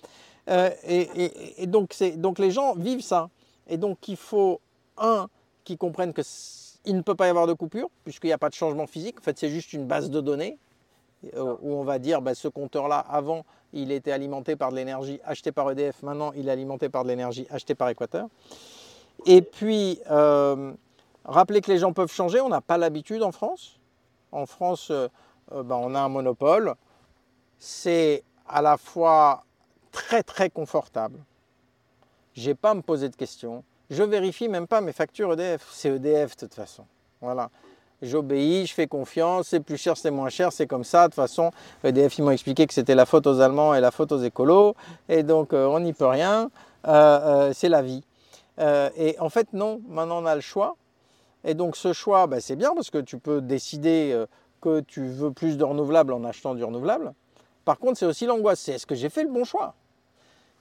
[0.50, 3.30] Euh, et, donc, donc, les gens vivent ça.
[3.68, 4.62] Et donc il faut,
[4.98, 5.28] un,
[5.64, 8.56] qu'ils comprennent qu'il ne peut pas y avoir de coupure, puisqu'il n'y a pas de
[8.56, 9.20] changement physique.
[9.20, 10.58] En fait, c'est juste une base de données
[11.36, 15.20] euh, où on va dire, bah, ce compteur-là, avant, il était alimenté par de l'énergie
[15.24, 16.02] achetée par EDF.
[16.02, 18.28] Maintenant, il est alimenté par de l'énergie achetée par Équateur.
[19.28, 20.72] Et puis, euh,
[21.26, 22.42] rappeler que les gens peuvent changer.
[22.42, 23.80] On n'a pas l'habitude en France.
[24.32, 24.92] En France,
[25.52, 26.74] bah, on a un monopole.
[27.60, 29.44] C'est à la fois
[30.00, 31.20] très très confortable.
[32.34, 33.64] J'ai pas à me poser de questions.
[33.90, 35.68] Je vérifie même pas mes factures EDF.
[35.72, 36.86] C'est EDF de toute façon.
[37.22, 37.50] Voilà.
[38.02, 41.04] J'obéis, je fais confiance, c'est plus cher, c'est moins cher, c'est comme ça.
[41.04, 41.52] De toute façon,
[41.84, 44.74] EDF, ils m'ont expliqué que c'était la faute aux Allemands et la faute aux écolos.
[45.10, 46.50] Et donc, euh, on n'y peut rien.
[46.88, 48.04] Euh, euh, c'est la vie.
[48.58, 50.78] et en fait, non, maintenant on a le choix.
[51.44, 54.26] Et donc, ce choix, bah, c'est bien parce que tu peux décider
[54.62, 57.14] que tu veux plus de renouvelables en achetant du renouvelable.
[57.66, 58.68] Par contre, c'est aussi l'angoisse.
[58.70, 59.76] Est-ce que j'ai fait le bon choix?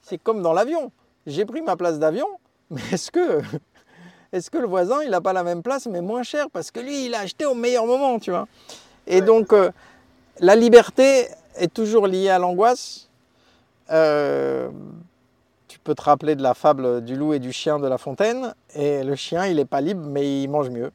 [0.03, 0.91] C'est comme dans l'avion.
[1.27, 2.27] J'ai pris ma place d'avion,
[2.71, 3.41] mais est-ce que,
[4.33, 6.47] est que le voisin, il n'a pas la même place, mais moins cher?
[6.51, 8.47] Parce que lui, il a acheté au meilleur moment, tu vois.
[9.07, 9.71] Et donc, euh,
[10.41, 13.09] la liberté est toujours liée à l'angoisse.
[13.91, 14.69] Euh,
[15.67, 18.55] tu peux te rappeler de la fable du loup et du chien de La Fontaine.
[18.75, 20.91] Et le chien, il n'est pas libre, mais il mange mieux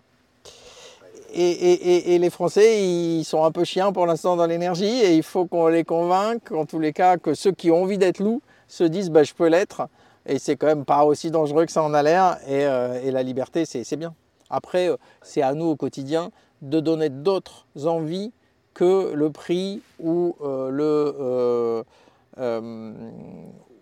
[1.33, 5.45] et, les Français, ils sont un peu chiens pour l'instant dans l'énergie et il faut
[5.45, 8.41] qu'on les convainque, en tous les cas, que ceux qui ont envie d'être loups
[8.73, 9.87] se disent bah, je peux l'être
[10.25, 13.21] et c'est quand même pas aussi dangereux que ça en a l'air et, euh, la
[13.21, 14.15] liberté, c'est bien.
[14.49, 16.31] Après, euh, c'est à nous au quotidien
[16.63, 18.31] de donner d'autres envies
[18.73, 21.83] que le prix ou, euh, le,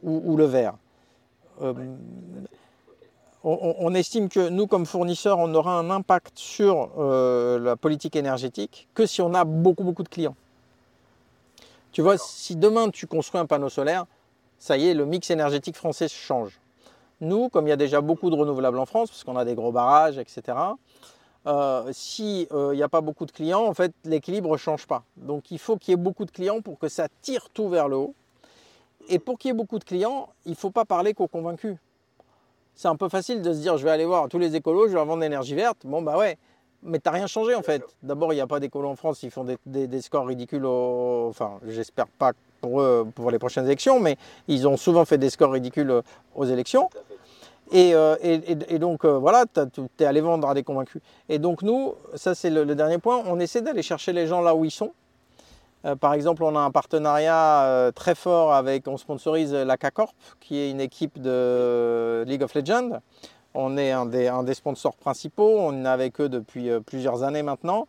[0.04, 0.74] ou, le verre
[3.44, 9.06] on, estime que nous, comme fournisseurs, on aura un impact sur la politique énergétique que
[9.06, 10.36] si on a beaucoup, beaucoup de clients.
[11.92, 14.06] Tu vois, si demain tu construis un panneau solaire,
[14.62, 16.60] ça y est, le mix énergétique français change.
[17.20, 19.56] Nous, comme il y a déjà beaucoup de renouvelables en France, parce qu'on a des
[19.56, 20.58] gros barrages, etc.,
[21.48, 25.04] euh, s'il euh, n'y a pas beaucoup de clients, en fait, l'équilibre ne change pas.
[25.18, 27.88] Donc il faut qu'il y ait beaucoup de clients pour que ça tire tout vers
[27.88, 28.14] le haut.
[29.10, 31.78] Et pour qu'il y ait beaucoup de clients, il ne faut pas parler qu'aux convaincus
[32.76, 34.98] c'est un peu facile de se dire je vais aller voir tous les écolos, je
[34.98, 35.80] vais vendre l'énergie verte.
[35.86, 36.38] Bon bah ouais,
[36.84, 37.84] mais tu n'as rien changé en fait.
[38.02, 42.08] D'abord, il n'y a pas d'écolo en France, ils font des, scores ridicules, enfin, j'espère
[42.08, 46.02] pas pour eux pour les prochaines élections, mais ils ont souvent fait des scores ridicules
[46.36, 46.90] aux élections.
[47.72, 48.18] Et, euh,
[48.80, 51.02] donc euh, voilà, tu es allé vendre à des convaincus.
[51.30, 54.54] Et donc nous, ça c'est le, dernier point, on essaie d'aller chercher les gens là
[54.56, 54.92] où ils sont.
[55.86, 60.58] Euh, par exemple, on a un partenariat très fort avec, on sponsorise la K-Corp, qui
[60.58, 63.00] est une équipe de League of Legends.
[63.54, 67.44] On est un des, un des sponsors principaux, on est avec eux depuis plusieurs années
[67.44, 67.88] maintenant.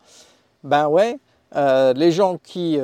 [0.64, 1.18] Ben ouais,
[1.54, 2.78] les gens qui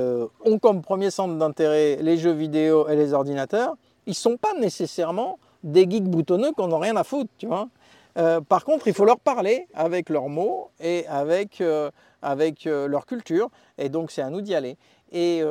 [0.45, 3.77] ont comme premier centre d'intérêt les jeux vidéo et les ordinateurs,
[4.07, 7.69] ils ne sont pas nécessairement des geeks boutonneux qu'on n'a rien à foutre, tu vois.
[8.17, 11.91] Euh, par contre, il faut leur parler avec leurs mots et avec, euh,
[12.23, 13.49] avec euh, leur culture.
[13.77, 14.77] Et donc, c'est à nous d'y aller.
[15.13, 15.43] Et,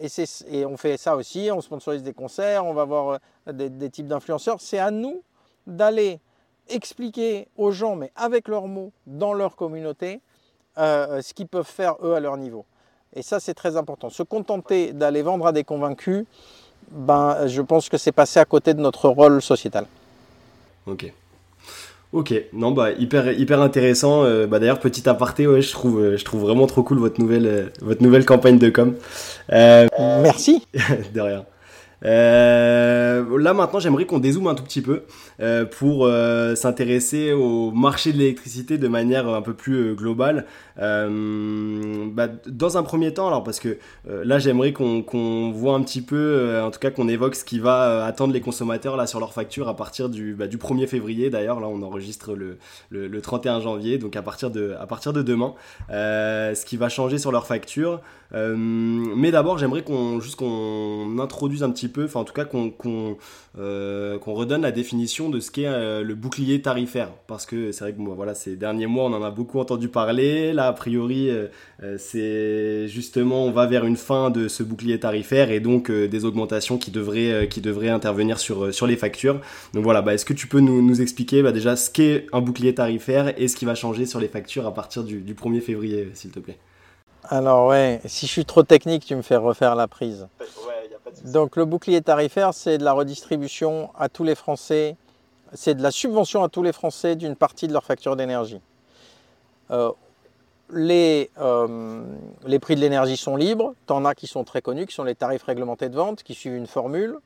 [0.00, 3.18] et, on fait ça aussi, on sponsorise des concerts, on va voir
[3.52, 4.60] des, types d'influenceurs.
[4.60, 5.22] C'est à nous
[5.66, 6.20] d'aller
[6.68, 10.20] expliquer aux gens, mais avec leurs mots, dans leur communauté,
[10.78, 12.64] ce qu'ils peuvent faire eux à leur niveau.
[13.14, 14.10] Et ça, c'est très important.
[14.10, 16.24] Se contenter d'aller vendre à des convaincus,
[16.90, 19.86] ben, je pense que c'est passé à côté de notre rôle sociétal.
[20.86, 21.12] Ok.
[22.10, 24.24] Ok, non bah hyper hyper intéressant.
[24.24, 27.20] Euh, bah d'ailleurs petit aparté, ouais, je trouve euh, je trouve vraiment trop cool votre
[27.20, 28.94] nouvelle euh, votre nouvelle campagne de com.
[29.50, 30.66] Merci.
[31.14, 31.44] de rien.
[32.04, 35.02] Euh, là maintenant, j'aimerais qu'on dézoome un tout petit peu
[35.40, 40.46] euh, pour euh, s'intéresser au marché de l'électricité de manière un peu plus globale.
[40.76, 46.60] Bah, dans un premier temps, alors parce que là, j'aimerais qu'on voit un petit peu,
[46.62, 49.68] en tout cas qu'on évoque ce qui va attendre les consommateurs là sur leur facture
[49.68, 51.30] à partir du, bah, du 1er février.
[51.30, 52.58] D'ailleurs, là, on enregistre le,
[52.90, 55.54] le, le, 31 janvier, donc à partir de, à partir de demain,
[55.90, 58.00] ce qui va changer sur leur facture.
[58.32, 62.44] Mais d'abord, j'aimerais qu'on juste qu'on introduise un petit peu, enfin en tout cas
[63.58, 67.10] euh, qu'on redonne la définition de ce qu'est euh, le bouclier tarifaire.
[67.26, 70.52] Parce que c'est vrai que voilà, ces derniers mois, on en a beaucoup entendu parler.
[70.52, 71.48] Là, a priori, euh,
[71.98, 76.78] c'est justement, on va vers une fin de ce bouclier tarifaire et donc des augmentations
[76.78, 79.40] qui devraient, qui devraient intervenir sur, sur les factures.
[79.74, 82.40] Donc voilà, bah, est-ce que tu peux nous, nous expliquer bah, déjà ce qu'est un
[82.40, 85.60] bouclier tarifaire et ce qui va changer sur les factures à partir du, du 1er
[85.60, 86.58] février, s'il te plaît?
[87.30, 90.28] Alors ouais, si je suis trop technique, tu me fais refaire la prise.
[91.24, 94.96] Donc le bouclier tarifaire, c'est de la redistribution à tous les Français,
[95.52, 98.60] c'est de la subvention à tous les Français d'une partie de leur facture d'énergie.
[99.70, 99.92] Euh,
[100.70, 102.02] les, euh,
[102.46, 105.04] les, prix de l'énergie sont libres, tu en as qui sont très connus, qui sont
[105.04, 107.18] les tarifs réglementés de vente, qui suivent une formule,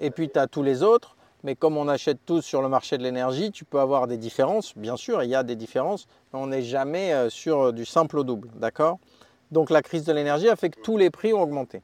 [0.00, 2.96] et puis tu as tous les autres, mais comme on achète tous sur le marché
[2.96, 6.38] de l'énergie, tu peux avoir des différences, bien sûr, il y a des différences, mais
[6.38, 8.98] on n'est jamais euh, sur du simple au double, d'accord?
[9.54, 11.80] Donc la crise de l'énergie a fait que tous les prix ont augmenté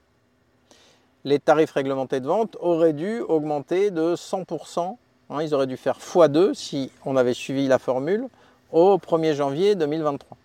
[1.24, 4.96] les tarifs réglementés de vente auraient dû augmenter de 100%.
[5.30, 8.26] Hein, ils auraient dû faire x2 si on avait suivi la formule
[8.72, 10.36] au 1er janvier 2023.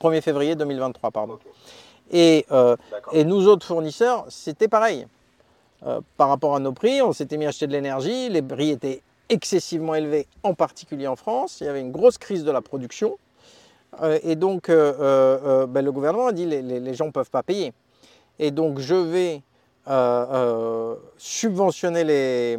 [0.00, 1.38] 1er février 2023, pardon.
[2.10, 2.76] Et, euh,
[3.12, 5.06] et, nous autres fournisseurs, c'était pareil.
[5.86, 8.70] Euh, par rapport à nos prix, on s'était mis à acheter de l'énergie, les prix
[8.70, 11.58] étaient excessivement élevés, en particulier en France.
[11.60, 13.18] Il y avait une grosse crise de la production.
[14.02, 17.72] Euh, et donc, ben, le gouvernement a dit les, les gens ne peuvent pas payer.
[18.38, 19.42] Et donc, je vais
[19.88, 22.58] euh, euh, subventionner les,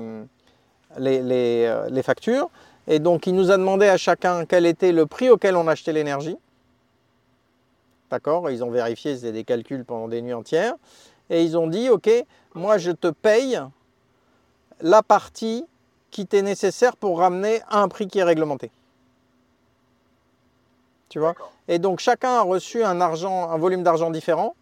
[0.99, 2.49] euh, les, factures.
[2.87, 5.93] Et donc, il nous a demandé à chacun quel était le prix auquel on achetait
[5.93, 6.37] l'énergie.
[8.09, 8.49] D'accord?
[8.49, 10.73] Ils ont vérifié, c'était des calculs pendant des nuits entières.
[11.29, 12.09] Et ils ont dit, OK,
[12.55, 13.61] moi je te paye
[14.81, 15.65] la partie
[16.09, 18.71] qui t'est nécessaire pour ramener à un prix qui est réglementé.
[21.09, 21.33] Tu vois
[21.67, 24.55] Et donc chacun a reçu un, argent, un volume d'argent différent.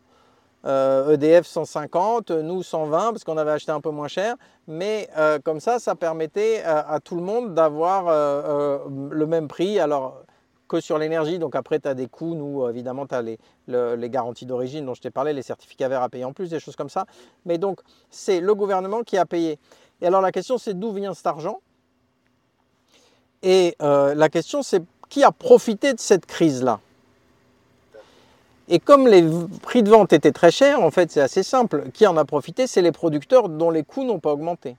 [0.64, 4.36] EDF euh, e 150, nous 120 parce qu'on avait acheté un peu moins cher.
[4.68, 8.80] Mais euh, comme ça, ça permettait à, tout le monde d'avoir euh,
[9.12, 9.80] le même prix.
[9.80, 10.24] Alors
[10.68, 14.46] que sur l'énergie, donc après tu as des coûts, nous évidemment tu as les, garanties
[14.46, 16.90] d'origine dont je t'ai parlé, les certificats verts à payer en plus, des choses comme
[16.90, 17.06] ça.
[17.46, 17.80] Mais donc
[18.10, 19.60] c'est le gouvernement qui a payé.
[20.02, 21.62] Et alors la question c'est d'où vient cet argent?
[23.44, 26.80] Et la question c'est qui a profité de cette crise-là
[28.70, 29.24] et comme les
[29.62, 32.68] prix de vente étaient très chers, en fait c'est assez simple, qui en a profité
[32.68, 34.76] C'est les producteurs dont les coûts n'ont pas augmenté.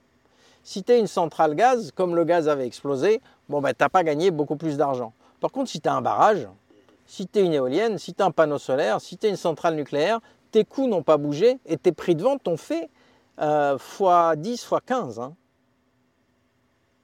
[0.63, 4.03] Si tu une centrale gaz, comme le gaz avait explosé, bon ben, tu n'as pas
[4.03, 5.13] gagné beaucoup plus d'argent.
[5.39, 6.47] Par contre, si tu as un barrage,
[7.07, 9.73] si tu es une éolienne, si tu as un panneau solaire, si tu une centrale
[9.73, 10.19] nucléaire,
[10.51, 12.89] tes coûts n'ont pas bougé et tes prix de vente ont fait
[13.39, 15.19] euh, x10, x15.
[15.19, 15.33] Hein.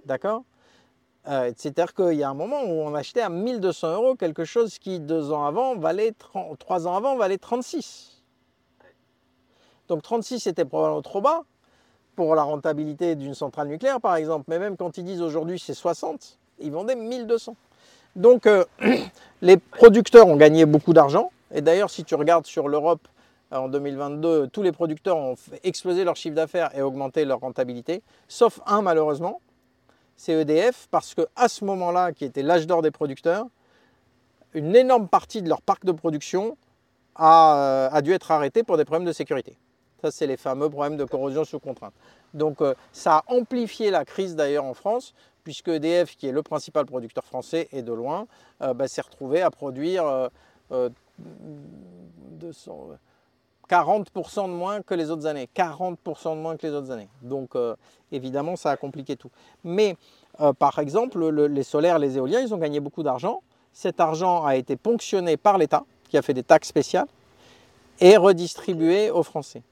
[0.05, 0.43] D'accord?
[1.27, 4.77] Euh, c'est-à-dire qu'il y a un moment où on achetait à 1200 euros quelque chose
[4.77, 6.13] qui, deux ans avant, valait
[6.59, 8.23] trois ans avant, valait 36.
[9.87, 11.43] Donc 36 c'était probablement trop bas
[12.15, 14.45] pour la rentabilité d'une centrale nucléaire, par exemple.
[14.47, 17.55] Mais même quand ils disent aujourd'hui c'est 60, ils vendaient 1200.
[18.15, 18.47] Donc
[19.41, 21.31] les producteurs ont gagné beaucoup d'argent.
[21.53, 23.07] Et d'ailleurs, si tu regardes sur l'Europe
[23.51, 28.59] en 2022, tous les producteurs ont explosé leur chiffre d'affaires et augmenté leur rentabilité, sauf
[28.65, 29.39] un malheureusement,
[30.15, 33.47] c'est EDF, parce qu'à ce moment-là, qui était l'âge d'or des producteurs,
[34.53, 36.57] une énorme partie de leur parc de production
[37.15, 39.57] a, a dû être arrêtée pour des problèmes de sécurité.
[40.01, 41.93] Ça, c'est les fameux problèmes de corrosion sous contrainte.
[42.33, 46.43] Donc, euh, ça a amplifié la crise d'ailleurs en France, puisque EDF, qui est le
[46.43, 48.27] principal producteur français et de loin,
[48.61, 50.29] euh, bah, s'est retrouvé à produire
[50.71, 52.89] euh, 200,
[53.69, 55.49] 40% de moins que les autres années.
[55.55, 57.09] 40% de moins que les autres années.
[57.21, 57.75] Donc euh,
[58.11, 59.31] évidemment, ça a compliqué tout.
[59.63, 59.97] Mais
[60.39, 63.41] euh, par exemple, les solaires, les éoliens, ils ont gagné beaucoup d'argent.
[63.73, 67.07] Cet argent a été ponctionné par l'État, qui a fait des taxes spéciales,
[67.99, 69.63] et redistribué aux Français.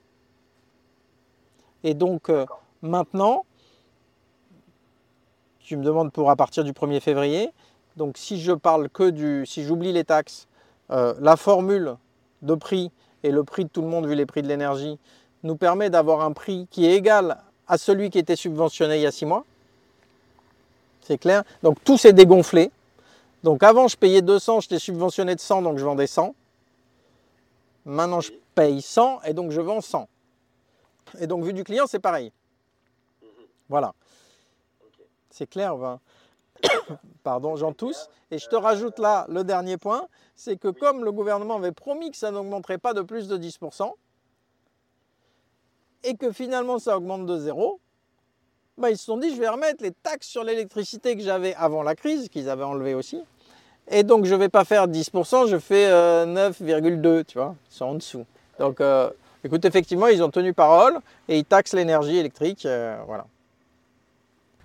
[1.84, 2.46] Et donc euh,
[2.82, 3.46] maintenant,
[5.60, 7.50] tu me demandes pour à partir du 1er février.
[7.96, 10.48] Donc si je parle que du, si j'oublie les taxes,
[10.90, 11.96] la formule
[12.44, 12.92] de prix
[13.24, 15.00] et le prix de tout le monde vu les prix de l'énergie
[15.44, 19.06] nous permet d'avoir un prix qui est égal à celui qui était subventionné il y
[19.06, 19.46] a six mois.
[21.02, 22.72] C'est clair Donc tout s'est dégonflé.
[23.44, 26.34] Donc avant je payais 200, j'étais subventionné de 100, donc je vendais 100.
[27.86, 30.08] Maintenant je paye 100 et donc je vends 100.
[31.20, 32.32] Et donc vu du client c'est pareil.
[33.70, 33.94] Voilà.
[35.30, 36.00] C'est clair, va.
[37.24, 38.10] Pardon, j'en tousse.
[38.32, 42.12] Et je te rajoute là le dernier point, c'est que comme le gouvernement avait promis
[42.12, 43.92] que ça n'augmenterait pas de plus de 10%,
[46.04, 47.80] et que finalement ça augmente de zéro,
[48.78, 51.84] bah ils se sont dit je vais remettre les taxes sur l'électricité que j'avais avant
[51.84, 53.22] la crise, qu'ils avaient enlevé aussi.
[53.90, 57.84] Et donc je ne vais pas faire 10%, je fais 9,2, euh, tu vois, c'est
[57.84, 58.26] en dessous.
[58.60, 59.10] Donc euh,
[59.44, 63.26] écoute, effectivement, ils ont tenu parole et ils taxent l'énergie électrique, euh, voilà.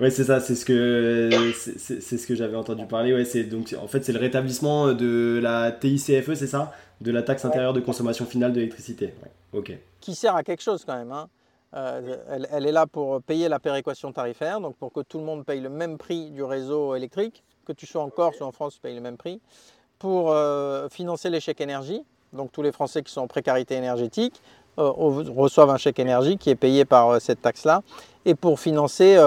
[0.01, 3.13] Oui, c'est ça, c'est ce que c'est ce que j'avais entendu parler.
[3.13, 7.23] Ouais, c'est donc en fait c'est le rétablissement de la TICFE, c'est ça, de la
[7.23, 9.13] taxe intérieure de consommation finale d'électricité.
[9.53, 9.73] ok.
[10.01, 11.11] Qui sert à quelque chose quand même.
[11.11, 11.29] Hein.
[11.75, 15.45] Euh, elle, est là pour payer la péréquation tarifaire, donc pour que tout le monde
[15.45, 18.77] paye le même prix du réseau électrique, que tu sois en Corse ou en France,
[18.77, 19.41] tu payes le même prix,
[19.99, 22.03] pour euh, financer les chèques énergie.
[22.33, 24.41] Donc tous les Français qui sont en précarité énergétique
[24.79, 27.83] euh, reçoivent un chèque énergie qui est payé par cette taxe-là,
[28.25, 29.19] et pour financer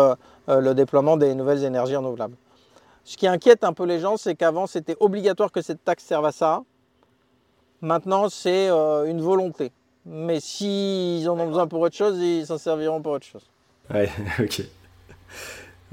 [0.48, 2.36] le déploiement des nouvelles énergies renouvelables.
[3.04, 6.26] Ce qui inquiète un peu les gens, c'est qu'avant c'était obligatoire que cette taxe serve
[6.26, 6.64] à ça.
[7.82, 9.72] Maintenant c'est euh, une volonté.
[10.06, 13.50] Mais s'ils en ont besoin pour autre chose, ils s'en serviront pour autre chose.
[13.94, 14.62] Ouais, ok.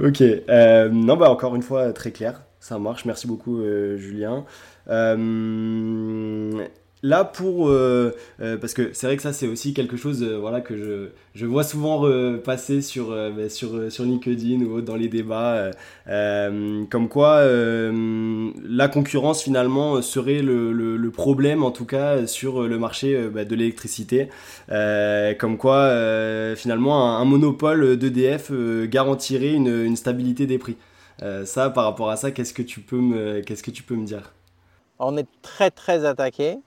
[0.02, 0.20] Ok.
[0.22, 2.42] Euh, non, bah encore une fois, très clair.
[2.61, 3.04] Ça marche.
[3.04, 3.62] Merci beaucoup,
[3.96, 4.44] Julien.
[7.02, 10.37] Là pour euh, euh, parce que c'est vrai que ça c'est aussi quelque chose euh,
[10.37, 15.06] voilà que je, je vois souvent passer sur bah, sur sur LinkedIn ou dans les
[15.06, 15.70] débats
[16.06, 23.28] comme quoi la concurrence finalement serait le, le, problème en tout cas sur le marché
[23.32, 24.28] bah, de l'électricité.
[24.68, 28.50] Comme quoi finalement un, monopole d'EDF
[28.87, 30.76] garantirait une, une, stabilité des prix.
[31.44, 34.06] Ça par rapport à ça qu'est-ce que tu peux me qu'est-ce que tu peux me
[34.06, 34.32] dire?
[34.98, 36.58] On est très très attaqué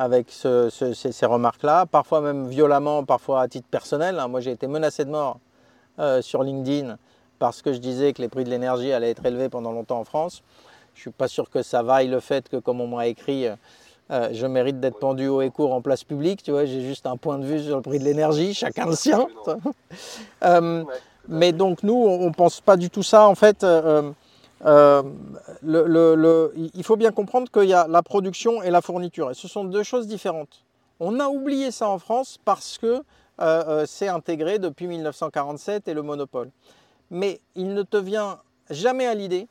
[0.00, 4.18] avec ces, remarques-là, parfois même violemment, parfois à titre personnel.
[4.18, 4.28] Hein.
[4.28, 5.40] Moi, j'ai été menacé de mort
[5.98, 6.96] euh, sur LinkedIn
[7.38, 10.04] parce que je disais que les prix de l'énergie allaient être élevés pendant longtemps en
[10.04, 10.42] France.
[10.94, 13.46] Je ne suis pas sûr que ça vaille le fait que, comme on m'a écrit,
[13.46, 16.42] euh, je mérite d'être pendu haut et court en place publique.
[16.42, 18.96] Tu vois, j'ai juste un point de vue sur le prix de l'énergie, chacun le
[18.96, 19.26] sien.
[20.42, 20.84] Euh,
[21.28, 23.28] mais donc nous, on ne pense pas du tout ça.
[23.28, 23.66] En fait,
[24.64, 25.02] euh,
[25.62, 29.64] il faut bien comprendre qu'il y a la production et la fourniture, et ce sont
[29.64, 30.64] deux choses différentes.
[30.98, 33.02] On a oublié ça en France parce que euh,
[33.40, 36.50] euh, c'est intégré depuis 1947 et le monopole.
[37.10, 39.48] Mais il ne te vient jamais à l'idée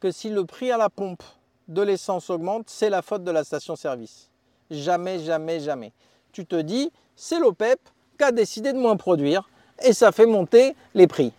[0.00, 1.22] que si le prix à la pompe
[1.68, 4.28] de l'essence augmente, c'est la faute de la station-service.
[4.70, 5.92] Jamais, jamais, jamais.
[6.32, 7.78] Tu te dis, c'est l'OPEP
[8.18, 9.48] qui a décidé de moins produire
[9.84, 11.32] et ça fait monter les prix.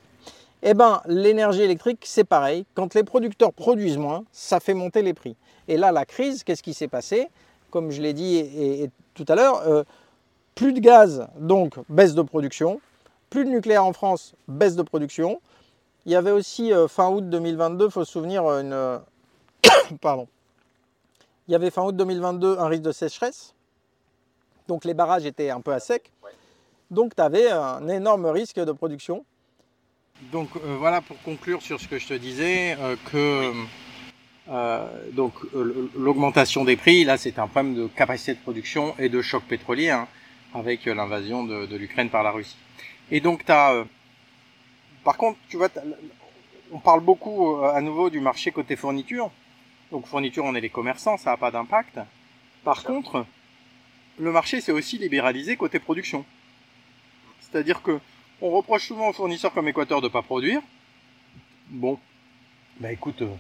[0.61, 2.65] Eh bien, l'énergie électrique, c'est pareil.
[2.73, 5.35] Quand les producteurs produisent moins, ça fait monter les prix.
[5.67, 7.29] Et là, la crise, qu'est-ce qui s'est passé?
[7.71, 9.83] Comme je l'ai dit tout à l'heure, euh,
[10.55, 12.81] plus de gaz, donc baisse de production.
[13.29, 15.39] Plus de nucléaire en France, baisse de production.
[16.05, 18.99] Il y avait aussi euh, fin août 2022, il faut se souvenir, une.
[20.01, 20.27] Pardon.
[21.47, 23.53] Il y avait fin août 2022 un risque de sécheresse.
[24.67, 26.11] Donc les barrages étaient un peu à sec.
[26.91, 29.25] Donc tu avais un énorme risque de production.
[30.21, 33.53] Donc euh, voilà pour conclure sur ce que je te disais, euh, que
[34.49, 35.33] euh, donc
[35.95, 39.89] l'augmentation des prix, là c'est un problème de capacité de production et de choc pétrolier
[39.89, 40.07] hein,
[40.53, 42.57] avec l'invasion de, l'Ukraine par la Russie.
[43.11, 43.85] Et donc tu as
[45.05, 45.69] par contre, tu vois,
[46.73, 49.31] on parle beaucoup à nouveau du marché côté fourniture,
[49.89, 51.99] Donc fourniture, on est les commerçants, ça n'a pas d'impact.
[52.65, 53.25] Par contre,
[54.19, 56.25] le marché s'est aussi libéralisé côté production.
[57.39, 57.99] C'est-à-dire que
[58.41, 60.61] on reproche souvent aux fournisseurs comme Équateur de ne pas produire.
[61.69, 61.99] Bon,
[62.79, 63.33] bah écoute, euh,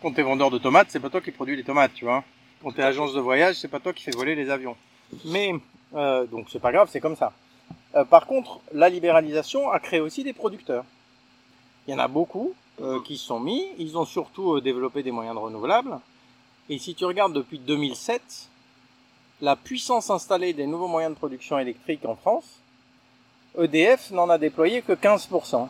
[0.00, 2.24] quand t'es vendeur de tomates, c'est pas toi qui produis les tomates, tu vois.
[2.62, 4.76] Quand t'es agence de voyage, c'est pas toi qui fais voler les avions.
[5.24, 5.52] Mais
[5.94, 7.32] euh, donc c'est pas grave, c'est comme ça.
[7.94, 10.84] Euh, par contre, la libéralisation a créé aussi des producteurs.
[11.86, 13.66] Il y en a beaucoup euh, qui se sont mis.
[13.78, 15.98] Ils ont surtout développé des moyens de renouvelables.
[16.68, 18.48] Et si tu regardes depuis 2007,
[19.40, 22.61] la puissance installée des nouveaux moyens de production électrique en France,
[23.58, 25.68] EDF n'en a déployé que 15%.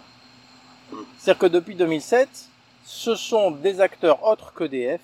[1.19, 2.29] C'est-à-dire que depuis 2007,
[2.85, 5.01] ce sont des acteurs autres qu'EDF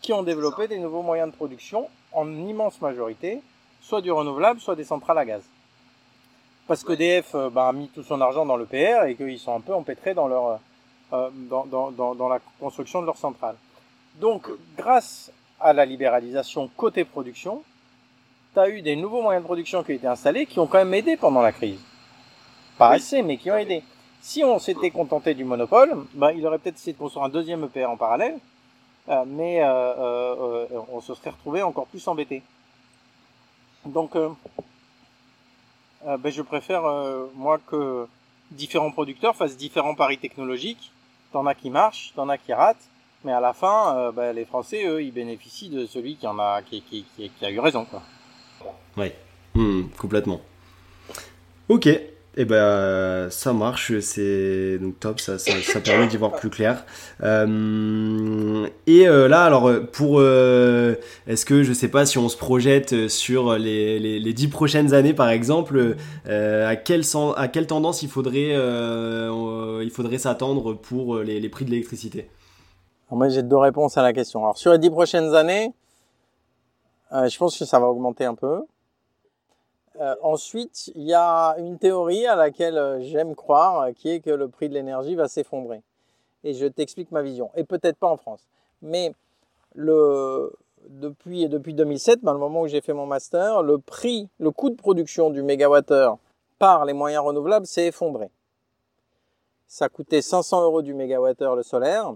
[0.00, 3.40] qui ont développé des nouveaux moyens de production en immense majorité,
[3.82, 5.42] soit du renouvelable, soit des centrales à gaz.
[6.66, 9.54] Parce qu'EDF euh, bah, a mis tout son argent dans le PR et qu'ils sont
[9.54, 10.60] un peu empêtrés dans, leur,
[11.12, 13.56] euh, dans, dans, dans, la construction de leurs centrales.
[14.20, 17.62] Donc, grâce à la libéralisation côté production,
[18.54, 20.78] tu as eu des nouveaux moyens de production qui ont été installés qui ont quand
[20.78, 21.80] même aidé pendant la crise.
[22.80, 23.82] Pas assez, mais qui ont aidé.
[24.22, 27.62] Si on s'était contenté du monopole, bah, il aurait peut-être essayé de construire un deuxième
[27.64, 28.38] EPR en parallèle,
[29.10, 32.42] euh, mais euh, euh, on se serait retrouvé encore plus embêté.
[33.84, 34.16] Donc,
[36.06, 36.84] ben, je préfère,
[37.34, 38.06] moi, que
[38.50, 40.90] différents producteurs fassent différents paris technologiques.
[41.32, 42.88] T'en as qui marchent, t'en as qui ratent,
[43.24, 46.62] mais à la fin, ben, les Français, eux, ils bénéficient de celui qui en a,
[46.62, 48.00] qui, qui, qui, qui a eu raison, quoi.
[48.96, 49.12] Oui,
[49.54, 50.40] hmm, complètement.
[51.68, 51.86] Ok,
[52.40, 55.36] eh ben, ça marche, c'est donc top, ça,
[55.84, 56.86] permet d'y voir plus clair.
[57.22, 60.94] Euh, et euh, là, alors, pour, euh,
[61.26, 64.94] est-ce que je sais pas si on se projette sur les, les, les 10 prochaines
[64.94, 67.04] années, par exemple, à, quelle,
[67.66, 68.56] tendance il faudrait,
[70.16, 72.30] s'attendre pour les, les, prix de l'électricité?
[73.10, 74.40] Moi, j'ai deux réponses à la question.
[74.40, 75.74] Alors, sur les 10 prochaines années,
[77.12, 78.62] je pense que ça va augmenter un peu.
[79.98, 84.20] Euh, ensuite, il y a une théorie à laquelle euh, j'aime croire, euh, qui est
[84.20, 85.82] que le prix de l'énergie va s'effondrer.
[86.44, 87.50] Et je t'explique ma vision.
[87.56, 88.46] Et peut-être pas en France.
[88.82, 89.12] Mais
[89.74, 94.76] depuis 2007, ben, le moment où j'ai fait mon master, le prix, le coût de
[94.76, 96.18] production du mégawattheure
[96.58, 98.30] par les moyens renouvelables s'est effondré.
[99.66, 102.14] Ça coûtait 500 euros du mégawattheure le solaire.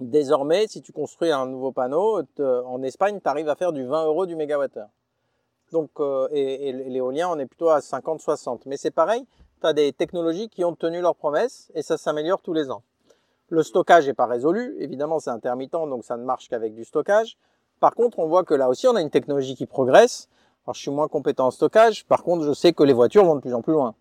[0.00, 4.06] Désormais, si tu construis un nouveau panneau, en Espagne, tu arrives à faire du 20
[4.06, 4.88] euros du mégawattheure.
[5.72, 8.60] Donc, euh, et, l'éolien, on est plutôt à 50-60.
[8.66, 9.26] Mais c'est pareil,
[9.60, 12.82] tu as des technologies qui ont tenu leurs promesses et ça s'améliore tous les ans.
[13.48, 17.36] Le stockage n'est pas résolu, évidemment c'est intermittent, donc ça ne marche qu'avec du stockage.
[17.78, 20.28] Par contre, on voit que là aussi, on a une technologie qui progresse.
[20.66, 23.36] Alors, je suis moins compétent en stockage, par contre, je sais que les voitures vont
[23.36, 23.94] de plus en plus loin.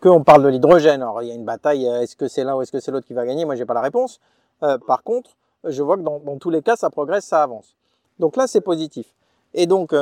[0.00, 2.42] Que on parle de l'hydrogène, alors il y a une bataille, euh, est-ce que c'est
[2.42, 3.44] l'un ou est-ce que c'est l'autre qui va gagner?
[3.44, 4.18] Moi, j'ai pas la réponse.
[4.62, 7.76] Euh, par contre, je vois que dans, dans, tous les cas, ça progresse, ça avance.
[8.18, 9.14] Donc là, c'est positif.
[9.54, 9.94] Et donc,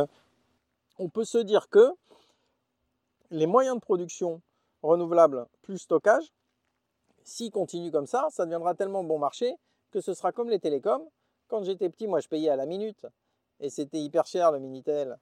[0.99, 1.91] on peut se dire que
[3.31, 4.43] les moyens de production
[4.83, 6.33] renouvelables plus stockage,
[7.25, 9.55] s'ils continuent comme ça, ça deviendra tellement bon marché
[9.91, 11.07] que ce sera comme les télécoms.
[11.49, 13.07] Quand j'étais petit, moi je payais à la minute
[13.61, 15.19] et c'était hyper cher le Minitel,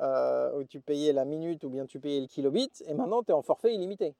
[0.00, 3.30] euh, où tu payais la minute ou bien tu payais le kilobit et maintenant tu
[3.30, 4.14] es en forfait illimité.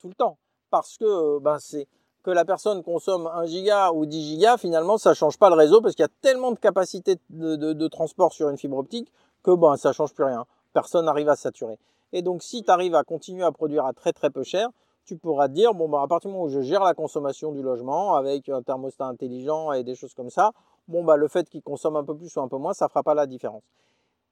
[0.00, 0.38] Tout le temps.
[0.70, 1.88] Parce que ben, c'est
[2.22, 5.80] que la personne consomme 1 giga ou 10 gigas, finalement ça change pas le réseau
[5.80, 9.10] parce qu'il y a tellement de capacité de transport sur une fibre optique
[9.42, 10.46] que bon, ça change plus rien.
[10.72, 11.78] Personne n'arrive à saturer.
[12.12, 14.70] Et donc, si tu arrives à continuer à produire à très très peu cher,
[15.04, 17.52] tu pourras te dire, bon, bah, à partir du moment où je gère la consommation
[17.52, 20.52] du logement avec un thermostat intelligent et des choses comme ça,
[20.86, 23.02] bon, bah, le fait qu'il consomme un peu plus ou un peu moins, ça fera
[23.02, 23.62] pas la différence.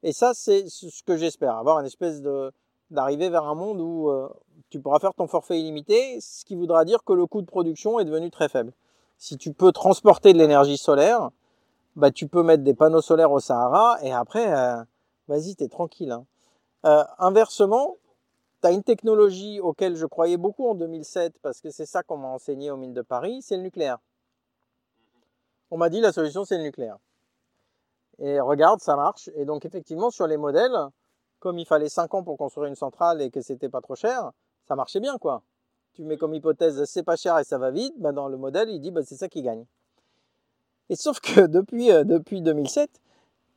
[0.03, 2.53] Et ça, c'est ce que j'espère, avoir une espèce de
[2.91, 4.29] d'arriver vers un monde où euh,
[4.71, 7.99] tu pourras faire ton forfait illimité, ce qui voudra dire que le coût de production
[7.99, 8.73] est devenu très faible.
[9.19, 11.31] Si tu peux transporter de l'énergie solaire,
[11.97, 14.83] bah, tu peux mettre des panneaux solaires au Sahara et après, euh,
[15.29, 16.13] vas-y, t'es tranquille.
[16.13, 16.27] Hein.
[16.85, 17.97] Euh, inversement,
[18.63, 22.17] tu as une technologie auquel je croyais beaucoup en 2007, parce que c'est ça qu'on
[22.17, 23.99] m'a enseigné aux mines de Paris, c'est le nucléaire.
[25.71, 26.99] On m'a dit la solution, c'est le nucléaire.
[28.19, 29.31] Et regarde, ça marche.
[29.35, 30.77] Et donc, effectivement, sur les modèles,
[31.39, 34.31] comme il fallait 5 ans pour construire une centrale et que c'était pas trop cher,
[34.67, 35.43] ça marchait bien, quoi.
[35.93, 38.71] Tu mets comme hypothèse, c'est pas cher et ça va vite, bah, dans le modèle,
[38.71, 39.65] il dit, bah, c'est ça qui gagne.
[40.89, 42.91] Et sauf que depuis, euh, depuis 2007,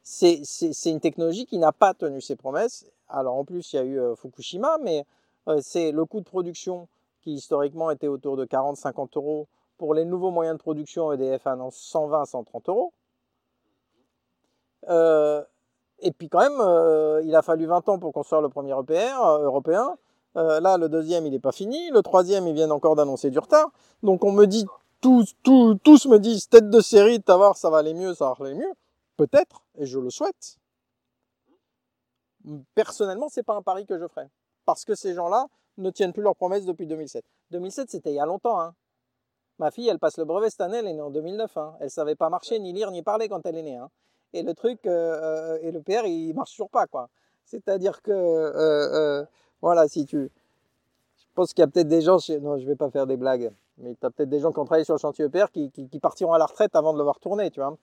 [0.10, 2.86] c'est une technologie qui n'a pas tenu ses promesses.
[3.10, 5.05] Alors en plus, il y a eu euh, Fukushima, mais
[5.47, 6.88] euh, c'est le coût de production
[7.22, 9.47] qui historiquement était autour de 40-50 euros.
[9.78, 12.91] Pour les nouveaux moyens de production, EDF annonce 120-130 euros.
[14.89, 15.43] Euh,
[15.99, 19.95] et puis quand même, il a fallu 20 ans pour construire le premier EPR européen.
[20.36, 21.91] là, le deuxième, il n'est pas fini.
[21.91, 23.70] Le troisième, ils viennent encore d'annoncer du retard.
[24.01, 24.66] Donc on me dit
[25.01, 28.45] tous, tous, tous me disent tête de série, voir ça va aller mieux, ça va
[28.45, 28.74] aller mieux.
[29.20, 30.55] Peut-être, et je le souhaite.
[32.74, 34.28] Personnellement, c'est pas un pari que je ferai.
[34.63, 35.47] Parce que ces gens-là
[35.78, 37.26] ne tiennent plus leurs promesses depuis 2007.
[37.51, 38.61] 2007, c'était il y a longtemps.
[38.61, 38.74] Hein.
[39.57, 41.57] Ma fille, elle passe le brevet cette année, elle est née en 2009.
[41.57, 41.76] Hein.
[41.82, 43.76] Elle savait pas marcher, ni lire, ni parler quand elle est née.
[43.76, 43.89] Hein.
[44.32, 47.09] Et le truc, euh, euh, et le PR, il marche toujours pas, quoi.
[47.43, 49.26] C'est-à-dire que, euh,
[49.61, 50.32] voilà, si tu,
[51.17, 53.51] je pense qu'il y a peut-être des gens, non, je vais pas faire des blagues,
[53.80, 55.99] mais tu as peut-être des gens qui ont travaillé sur le chantier EPR qui, qui,
[55.99, 57.76] partiront à la retraite avant de le voir tourner, tu vois.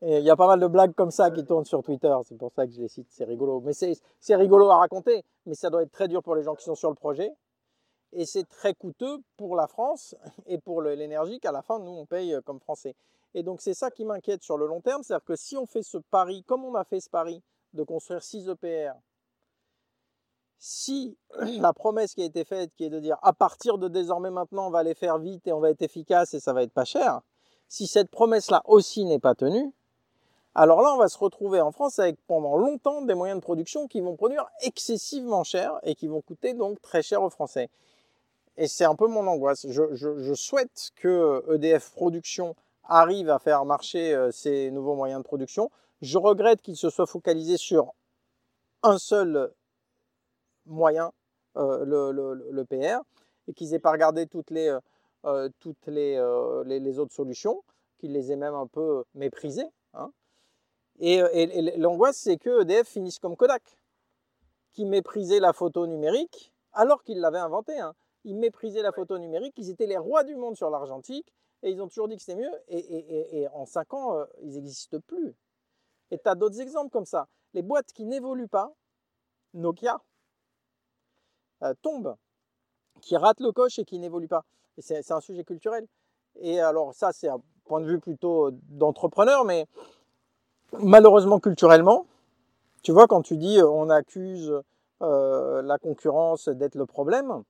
[0.00, 2.38] Et il y a pas mal de blagues comme ça qui tournent sur Twitter, c'est
[2.38, 3.60] pour ça que je les cite, c'est rigolo.
[3.60, 6.64] Mais c'est rigolo à raconter, mais ça doit être très dur pour les gens qui
[6.64, 7.32] sont sur le projet.
[8.12, 10.14] Et c'est très coûteux pour la France
[10.46, 12.94] et pour l'énergie qu'à la fin, nous, on paye euh, comme Français.
[13.34, 15.02] Et donc, c'est ça qui m'inquiète sur le long terme.
[15.02, 17.42] C'est-à-dire que si on fait ce pari, comme on a fait ce pari
[17.74, 18.94] de construire 6 EPR,
[20.58, 21.18] si
[21.60, 24.68] la promesse qui a été faite, qui est de dire à partir de désormais maintenant,
[24.68, 26.84] on va les faire vite et on va être efficace et ça va être pas
[26.84, 27.20] cher,
[27.68, 29.72] si cette promesse-là aussi n'est pas tenue,
[30.60, 33.86] alors là, on va se retrouver en France avec pendant longtemps des moyens de production
[33.86, 37.70] qui vont produire excessivement cher et qui vont coûter donc très cher aux Français.
[38.56, 39.68] Et c'est un peu mon angoisse.
[39.68, 45.70] Je, souhaite que EDF Production arrive à faire marcher euh, ces nouveaux moyens de production.
[46.02, 47.94] Je regrette qu'il se soit focalisé sur
[48.82, 49.52] un seul
[50.66, 51.12] moyen,
[51.56, 53.04] euh, le, PR,
[53.46, 54.80] et qu'ils n'aient pas regardé toutes euh,
[55.86, 57.62] les, autres solutions,
[57.98, 59.70] qu'ils les aient même un peu méprisées.
[59.94, 60.10] Hein.
[61.00, 63.62] Et, l'angoisse, c'est que EDF finisse comme Kodak,
[64.72, 67.78] qui méprisait la photo numérique alors qu'il l'avait inventée.
[67.78, 67.94] Hein
[68.24, 71.32] ils méprisaient la photo numérique, ils étaient les rois du monde sur l'argentique,
[71.62, 75.00] et ils ont toujours dit que c'était mieux, et, en cinq ans, euh, ils n'existent
[75.06, 75.34] plus.
[76.10, 77.26] Et tu as d'autres exemples comme ça.
[77.54, 78.72] Les boîtes qui n'évoluent pas,
[79.54, 80.00] Nokia,
[81.62, 82.16] euh, tombent,
[83.00, 84.44] qui ratent le coche et qui n'évoluent pas.
[84.76, 85.86] Et c'est un sujet culturel.
[86.36, 89.66] Et alors ça, c'est un point de vue plutôt d'entrepreneur, mais
[90.78, 92.06] malheureusement culturellement,
[92.82, 94.52] tu vois, quand tu dis euh, on accuse
[95.00, 97.44] la concurrence d'être le problème,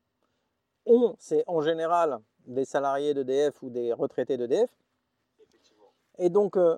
[0.84, 4.70] on, c'est en général des salariés d'EDF ou des retraités d'EDF.
[6.18, 6.76] Et donc, il euh,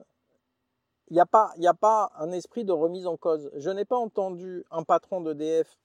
[1.11, 3.51] n'y a, pas, a pas un esprit de remise en cause.
[3.55, 5.79] Je n'ai pas entendu un patron d'EDF,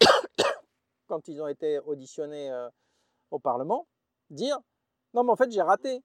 [1.08, 2.68] quand ils ont été auditionnés euh,
[3.30, 3.86] au Parlement,
[4.30, 4.58] dire
[5.14, 6.02] Non, mais en fait, j'ai raté.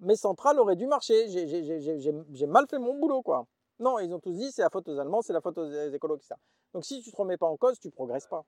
[0.00, 1.28] Mes centrales auraient dû marcher.
[1.28, 3.46] J'ai mal fait mon boulot, quoi.
[3.78, 6.32] Non, ils ont tous dit c'est la faute aux Allemands, c'est la faute aux écologistes.
[6.72, 8.44] Donc si tu te remets pas en cause, tu progresses pas.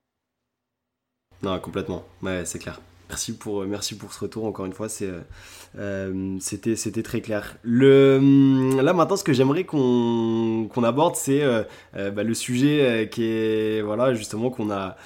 [1.42, 2.03] Non, complètement.
[2.22, 2.80] Ouais, c'est clair.
[3.09, 5.22] Merci pour, euh, merci pour ce retour, encore une fois, euh,
[5.78, 7.57] euh, c'était, très clair.
[7.64, 11.42] Hum, là maintenant, ce que j'aimerais qu'on, qu'on aborde, c'est
[11.94, 14.96] bah, le sujet qui est, voilà, justement, qu'on a,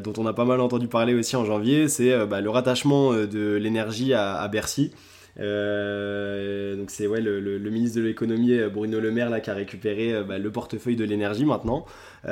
[0.00, 3.54] dont on a pas mal entendu parler aussi en janvier, c'est bah, le rattachement de
[3.54, 4.92] l'énergie à Bercy.
[5.40, 9.54] Euh, donc c'est ouais, le, ministre de l'économie euh, Bruno Le Maire là, qui a
[9.54, 11.86] récupéré euh, bah, le portefeuille de l'énergie maintenant.
[12.24, 12.30] C'est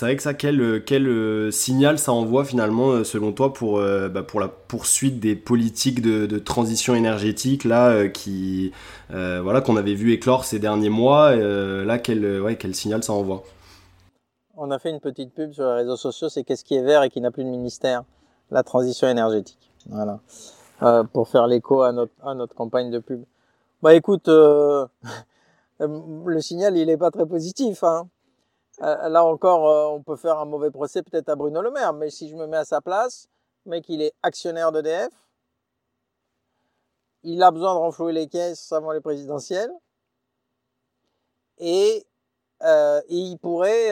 [0.00, 4.48] vrai que ça, quel, quel signal ça envoie finalement selon toi pour, bah, pour la
[4.48, 8.72] poursuite des politiques de, de transition énergétique là qui
[9.10, 11.36] voilà qu'on avait vu éclore ces derniers mois.
[11.36, 13.44] là, quel, ouais, quel signal ça envoie?
[14.56, 17.04] On a fait une petite pub sur les réseaux sociaux, c'est qu'est-ce qui est vert
[17.04, 18.02] et qui n'a plus de ministère,
[18.50, 19.70] la transition énergétique.
[19.86, 20.20] Voilà.
[20.82, 23.22] Euh, pour faire l'écho à notre, campagne de pub.
[23.82, 24.86] Bah écoute, euh,
[25.78, 27.84] le signal il est pas très positif.
[27.84, 28.08] Hein.
[28.82, 32.08] Euh, là encore, on peut faire un mauvais procès peut-être à Bruno Le Maire, mais
[32.08, 33.28] si je me mets à sa place,
[33.66, 35.12] le mec il est actionnaire d'EDF,
[37.24, 39.72] il a besoin de renflouer les caisses avant les présidentielles,
[41.58, 42.06] et
[43.10, 43.90] il pourrait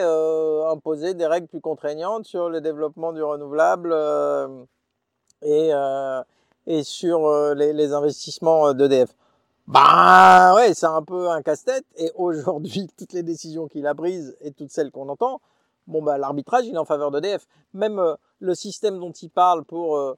[0.71, 3.93] imposer des règles plus contraignantes sur le développement du renouvelable
[5.43, 5.71] et
[6.67, 9.15] et sur euh, les, investissements euh, d'EDF.
[9.67, 11.85] Bah ouais, c'est un peu un casse-tête.
[11.97, 15.41] Et aujourd'hui, toutes les décisions qu'il a prises et toutes celles qu'on entend,
[15.87, 17.47] bon bah l'arbitrage il est en faveur d'EDF.
[17.73, 20.17] Même euh, le système dont il parle pour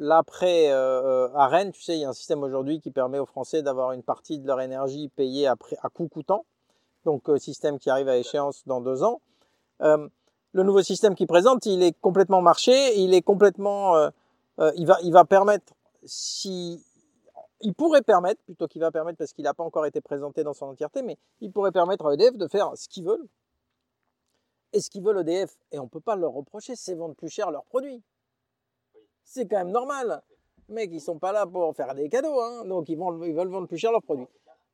[0.00, 3.62] l'après à Rennes, tu sais, il y a un système aujourd'hui qui permet aux Français
[3.62, 6.44] d'avoir une partie de leur énergie payée à, à coût coûtant.
[7.06, 9.20] Donc système qui arrive à échéance dans deux ans.
[9.80, 14.10] le nouveau système qu'il présente, il est complètement marché, il est complètement
[14.58, 15.74] euh, il, va, il va permettre,
[16.04, 16.84] si,
[17.60, 20.54] il pourrait permettre, plutôt qu'il va permettre parce qu'il n'a pas encore été présenté dans
[20.54, 23.26] son entièreté, mais il pourrait permettre à EDF de faire ce qu'ils veulent.
[24.72, 27.28] Et ce qu'ils veulent EDF, et on ne peut pas leur reprocher, c'est vendre plus
[27.28, 28.02] cher leurs produits.
[29.22, 30.22] C'est quand même normal.
[30.68, 33.34] Les mecs, ils sont pas là pour faire des cadeaux, hein, donc ils, vont, ils
[33.34, 34.26] veulent vendre plus cher leurs produits.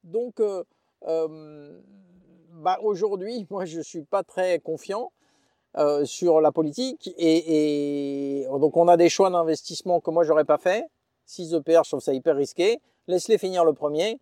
[0.05, 0.64] Donc, euh,
[1.07, 1.81] euh,
[2.53, 5.12] bah aujourd'hui, moi, je suis pas très confiant.
[5.77, 7.12] Euh, sur la politique.
[7.18, 10.85] Et, donc, on a des choix d'investissement que moi, j'aurais pas fait.
[11.27, 12.81] 6 EPR, je trouve ça hyper risqué.
[13.07, 14.18] Laisse-les finir le premier.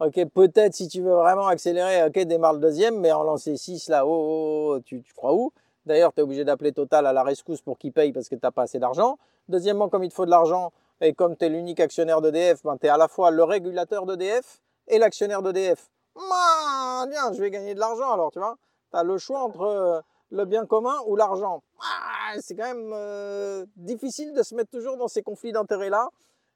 [0.00, 3.88] Ok, peut-être si tu veux vraiment accélérer, ok, démarre le deuxième, mais en lancer 6
[3.88, 5.52] là, oh, oh, oh tu, tu crois où?
[5.86, 8.40] D'ailleurs, tu es obligé d'appeler Total à la rescousse pour qu'ils payent parce que tu
[8.42, 9.18] n'as pas assez d'argent.
[9.48, 12.76] Deuxièmement, comme il te faut de l'argent, et comme tu es l'unique actionnaire d'EDF, ben,
[12.78, 15.90] tu es à la fois le régulateur d'EDF et l'actionnaire d'EDF.
[16.16, 18.56] Bien, je vais gagner de l'argent alors, tu vois?
[18.90, 20.00] Tu as le choix entre euh,
[20.30, 21.62] le bien commun ou l'argent.
[21.80, 26.08] Ah, c'est quand même euh, difficile de se mettre toujours dans ces conflits d'intérêts-là.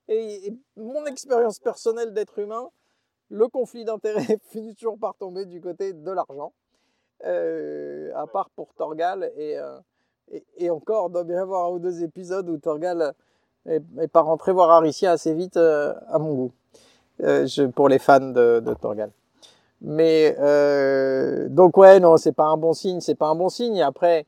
[0.08, 2.68] Et, mon expérience personnelle d'être humain,
[3.30, 6.52] le conflit d'intérêts finit toujours par tomber du côté de l'argent.
[7.24, 9.32] Euh, à part pour Torgal.
[9.36, 9.56] Et,
[10.56, 13.14] et, encore, il doit bien y avoir un ou deux épisodes où Torgal
[13.68, 16.52] et, pas rentrer voir Aricia assez vite euh, à mon goût,
[17.22, 19.10] euh, je, pour les fans de, de Torgal.
[19.80, 23.80] Mais euh, donc ouais, non, c'est pas un bon signe, c'est pas un bon signe.
[23.82, 24.26] après,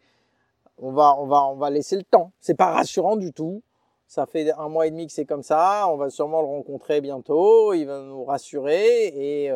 [0.79, 2.33] on va, on va, on va laisser le temps.
[2.41, 3.63] C'est pas rassurant du tout.
[4.07, 5.87] Ça fait un mois et demi que c'est comme ça.
[5.89, 7.73] On va sûrement le rencontrer bientôt.
[7.75, 9.53] Il va nous rassurer et,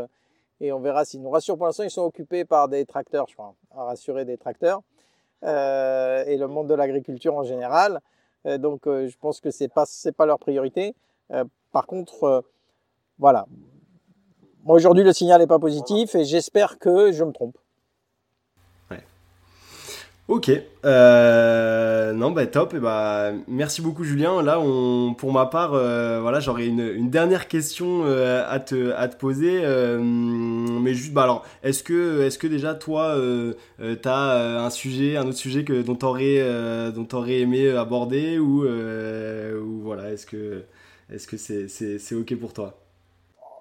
[0.60, 1.56] et on verra s'il nous rassure.
[1.56, 4.82] Pour l'instant, ils sont occupés par des tracteurs, je crois, à rassurer des tracteurs
[5.44, 8.00] euh, et le monde de l'agriculture en général.
[8.46, 10.94] Euh, donc euh, je pense que c'est pas c'est pas leur priorité.
[11.32, 12.44] Euh, par contre,
[13.18, 13.46] voilà.
[14.64, 17.56] Moi aujourd'hui le signal n'est pas positif et j'espère que je me trompe.
[20.26, 20.50] Ok,
[20.86, 24.40] euh, non bah top, et bah merci beaucoup Julien.
[24.42, 24.58] Là,
[25.18, 29.60] pour ma part, euh, voilà, j'aurais une, dernière question euh, à te à te poser,
[30.00, 33.18] mais juste, bah alors, est-ce que est-ce que déjà toi,
[34.00, 36.42] t'as un sujet, un autre sujet que dont t'aurais
[36.92, 40.64] dont aimé aborder ou ou voilà, est-ce que
[41.12, 42.83] est-ce c'est c'est c'est ok pour toi?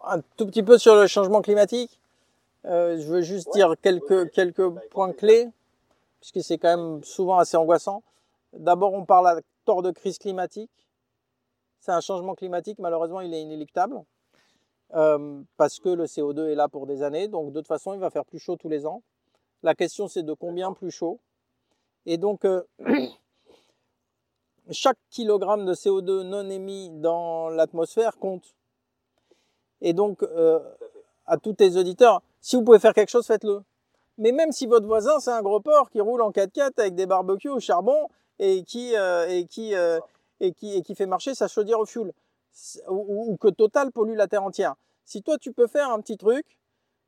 [0.04, 2.00] Un tout petit peu sur le changement climatique.
[2.64, 5.50] je veux juste dire quelques quelques points clés
[6.24, 8.02] puisque c'est quand même souvent assez angoissant.
[8.54, 10.72] D'abord, on parle à tort de crise climatique.
[11.82, 14.02] C'est un changement climatique, malheureusement, il est inéluctable.
[14.94, 18.00] Euh, parce que le CO2 est là pour des années, donc de toute façon, il
[18.00, 19.02] va faire plus chaud tous les ans.
[19.64, 21.20] La question, c'est de combien plus chaud.
[22.06, 22.64] Et donc, euh,
[24.72, 28.56] chaque kilogramme de CO2 non émis dans l'atmosphère compte.
[29.84, 30.60] Et donc, euh,
[31.28, 33.62] à tous tes auditeurs, si vous pouvez faire quelque chose, faites-le.
[34.18, 37.06] Mais même si votre voisin, c'est un gros porc qui roule en 4x4 avec des
[37.06, 38.08] barbecues au charbon
[38.40, 40.00] et qui, euh, et qui, euh,
[40.40, 42.14] et qui, et qui fait marcher sa chaudière au fioul,
[42.88, 44.76] ou, que Total pollue la terre entière.
[45.04, 46.46] Si toi, tu peux faire un petit truc,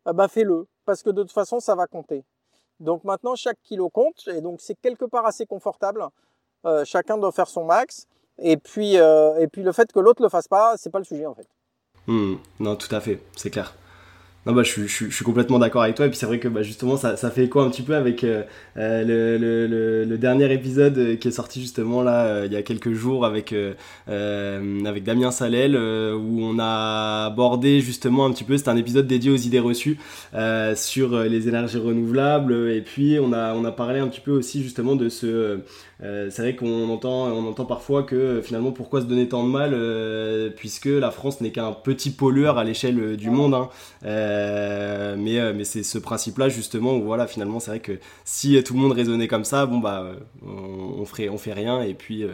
[0.05, 2.25] bah fais-le, parce que de toute façon, ça va compter.
[2.81, 6.05] Donc maintenant, chaque kilo compte, et donc c'est quelque part assez confortable.
[6.83, 8.05] Chacun doit faire son max.
[8.37, 11.25] Et puis, et puis le fait que l'autre le fasse pas, c'est pas le sujet
[11.25, 11.47] en fait.
[12.07, 12.35] Hmm.
[12.59, 13.73] non, tout à fait, c'est clair.
[14.45, 16.05] Non, bah, je, suis complètement d'accord avec toi.
[16.05, 18.43] Et puis c'est vrai que bah, justement, ça, fait écho un petit peu avec euh,
[18.77, 23.25] euh le, dernier épisode euh, qui est sorti justement là il y a quelques jours
[23.25, 23.53] avec,
[24.07, 29.31] avec Damien Salel, où on a abordé justement un petit peu, c'est un épisode dédié
[29.31, 29.97] aux idées reçues
[30.75, 32.69] sur les énergies renouvelables.
[32.69, 35.59] Et puis on a, on a parlé un petit peu aussi justement de ce
[36.03, 39.49] euh, c'est vrai qu'on entend, on entend parfois que finalement pourquoi se donner tant de
[39.49, 43.53] mal euh, puisque la France n'est qu'un petit pollueur à l'échelle du monde.
[43.53, 43.69] Hein.
[44.05, 48.73] Euh, mais mais c'est ce principe-là justement où voilà finalement c'est vrai que si tout
[48.73, 50.11] le monde raisonnait comme ça, bon bah
[50.45, 52.25] on, on ferait on fait rien et puis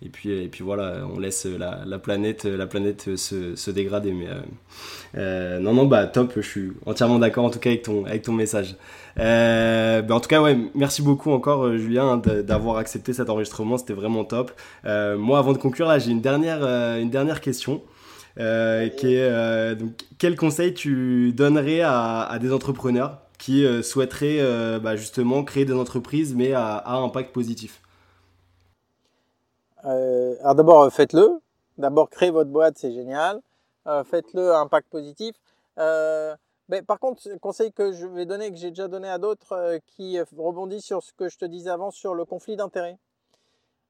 [0.00, 4.12] et puis et puis voilà on laisse la, la planète la planète se, dégrader.
[4.12, 4.28] Mais
[5.16, 8.22] euh, non non bah top je suis entièrement d'accord en tout cas avec ton avec
[8.22, 8.76] ton message.
[9.18, 13.28] Euh, bah, en tout cas ouais merci beaucoup encore euh, Julien hein, d'avoir accepté cet
[13.28, 14.52] enregistrement c'était vraiment top.
[14.84, 17.82] Euh, moi avant de conclure là j'ai une dernière euh, une dernière question
[18.38, 24.94] euh, qui est donc quel conseil tu donnerais à, à des entrepreneurs qui souhaiteraient bah,
[24.94, 27.80] justement créer des entreprises mais à, à impact positif?
[29.88, 31.40] Euh, alors d'abord, faites-le.
[31.78, 33.40] D'abord, créez votre boîte, c'est génial.
[33.86, 35.34] Euh, faites-le impact positif.
[35.78, 36.36] Euh,
[36.68, 39.78] mais par contre, conseil que je vais donner, que j'ai déjà donné à d'autres, euh,
[39.86, 42.98] qui rebondit sur ce que je te disais avant sur le conflit d'intérêts.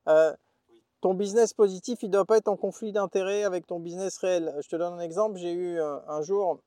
[0.07, 0.33] Euh,
[1.01, 4.55] ton business positif, il ne doit pas être en conflit d'intérêts avec ton business réel.
[4.61, 5.39] Je te donne un exemple.
[5.39, 6.59] J'ai eu un jour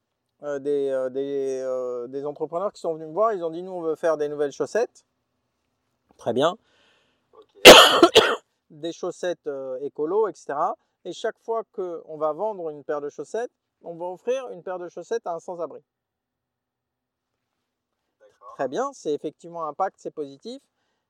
[0.41, 3.33] des, des entrepreneurs qui sont venus me voir.
[3.33, 5.03] Ils ont dit, nous, on veut faire des nouvelles chaussettes.
[6.17, 6.57] Très bien
[8.71, 10.53] des chaussettes euh, écolo, etc.
[11.05, 13.51] Et chaque fois qu'on va vendre une paire de chaussettes,
[13.83, 15.81] on va offrir une paire de chaussettes à un sans-abri.
[18.55, 20.61] Très bien, c'est effectivement un pacte, c'est positif.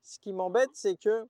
[0.03, 1.27] Ce qui m'embête, c'est que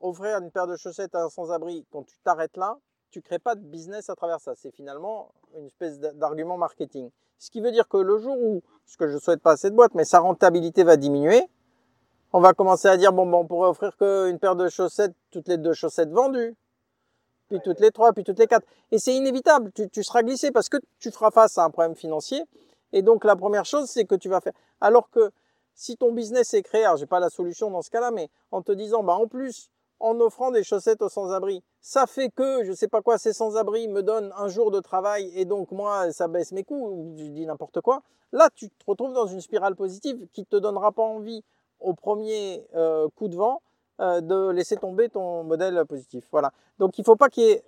[0.00, 2.78] offrir une paire de chaussettes à un sans-abri, quand tu t'arrêtes là,
[3.10, 4.54] tu ne crées pas de business à travers ça.
[4.54, 7.10] C'est finalement une espèce d'argument marketing.
[7.38, 9.94] Ce qui veut dire que le jour où, ce que je souhaite pas cette boîte,
[9.94, 11.48] mais sa rentabilité va diminuer,
[12.32, 15.48] on va commencer à dire bon, bon on pourrait offrir qu'une paire de chaussettes, toutes
[15.48, 16.54] les deux chaussettes vendues,
[17.48, 18.66] puis toutes les trois, puis toutes les quatre.
[18.92, 21.96] Et c'est inévitable, tu, tu seras glissé parce que tu feras face à un problème
[21.96, 22.42] financier.
[22.92, 24.52] Et donc la première chose, c'est que tu vas faire.
[24.80, 25.30] Alors que
[25.74, 28.62] si ton business est créé, alors j'ai pas la solution dans ce cas-là, mais en
[28.62, 32.72] te disant, bah en plus, en offrant des chaussettes aux sans-abri, ça fait que, je
[32.72, 36.28] sais pas quoi, ces sans-abri me donnent un jour de travail et donc moi, ça
[36.28, 38.02] baisse mes coûts, ou je dis n'importe quoi.
[38.32, 41.44] Là, tu te retrouves dans une spirale positive qui te donnera pas envie
[41.80, 43.62] au premier euh, coup de vent
[44.00, 46.24] euh, de laisser tomber ton modèle positif.
[46.30, 46.52] Voilà.
[46.78, 47.62] Donc il faut pas qu'il y ait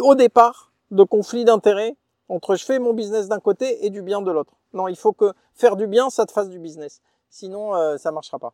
[0.00, 1.96] au départ de conflit d'intérêts
[2.28, 4.52] entre je fais mon business d'un côté et du bien de l'autre.
[4.72, 7.00] Non, il faut que faire du bien, ça te fasse du business.
[7.30, 8.52] Sinon, euh, ça marchera pas.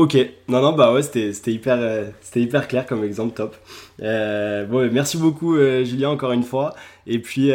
[0.00, 0.16] Ok,
[0.48, 3.54] non, non, bah ouais, c'était hyper, euh, hyper clair comme exemple, top.
[4.00, 6.74] Euh, bon, merci beaucoup, Julien, encore une fois.
[7.06, 7.50] Et puis,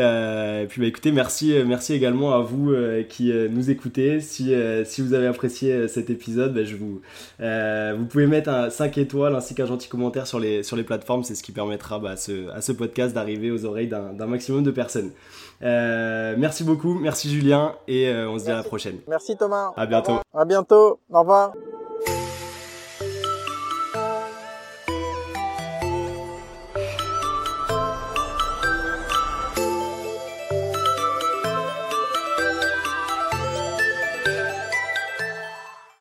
[0.69, 2.71] puis bah, écoutez, merci, merci également à vous
[3.09, 4.19] qui nous écoutez.
[4.19, 7.01] Si, si vous avez apprécié cet épisode, bah, je vous,
[7.39, 11.23] vous pouvez mettre un 5 étoiles ainsi qu'un gentil commentaire sur les, sur les plateformes.
[11.23, 14.61] C'est ce qui permettra bah, à, ce, à ce podcast d'arriver aux oreilles d'un maximum
[14.61, 15.09] de personnes.
[15.63, 18.99] Euh, merci beaucoup, merci Julien et euh, on se dit à la prochaine.
[19.07, 19.71] Merci Thomas.
[19.75, 20.19] À bientôt.
[20.33, 20.99] À bientôt.
[21.11, 21.53] Au revoir.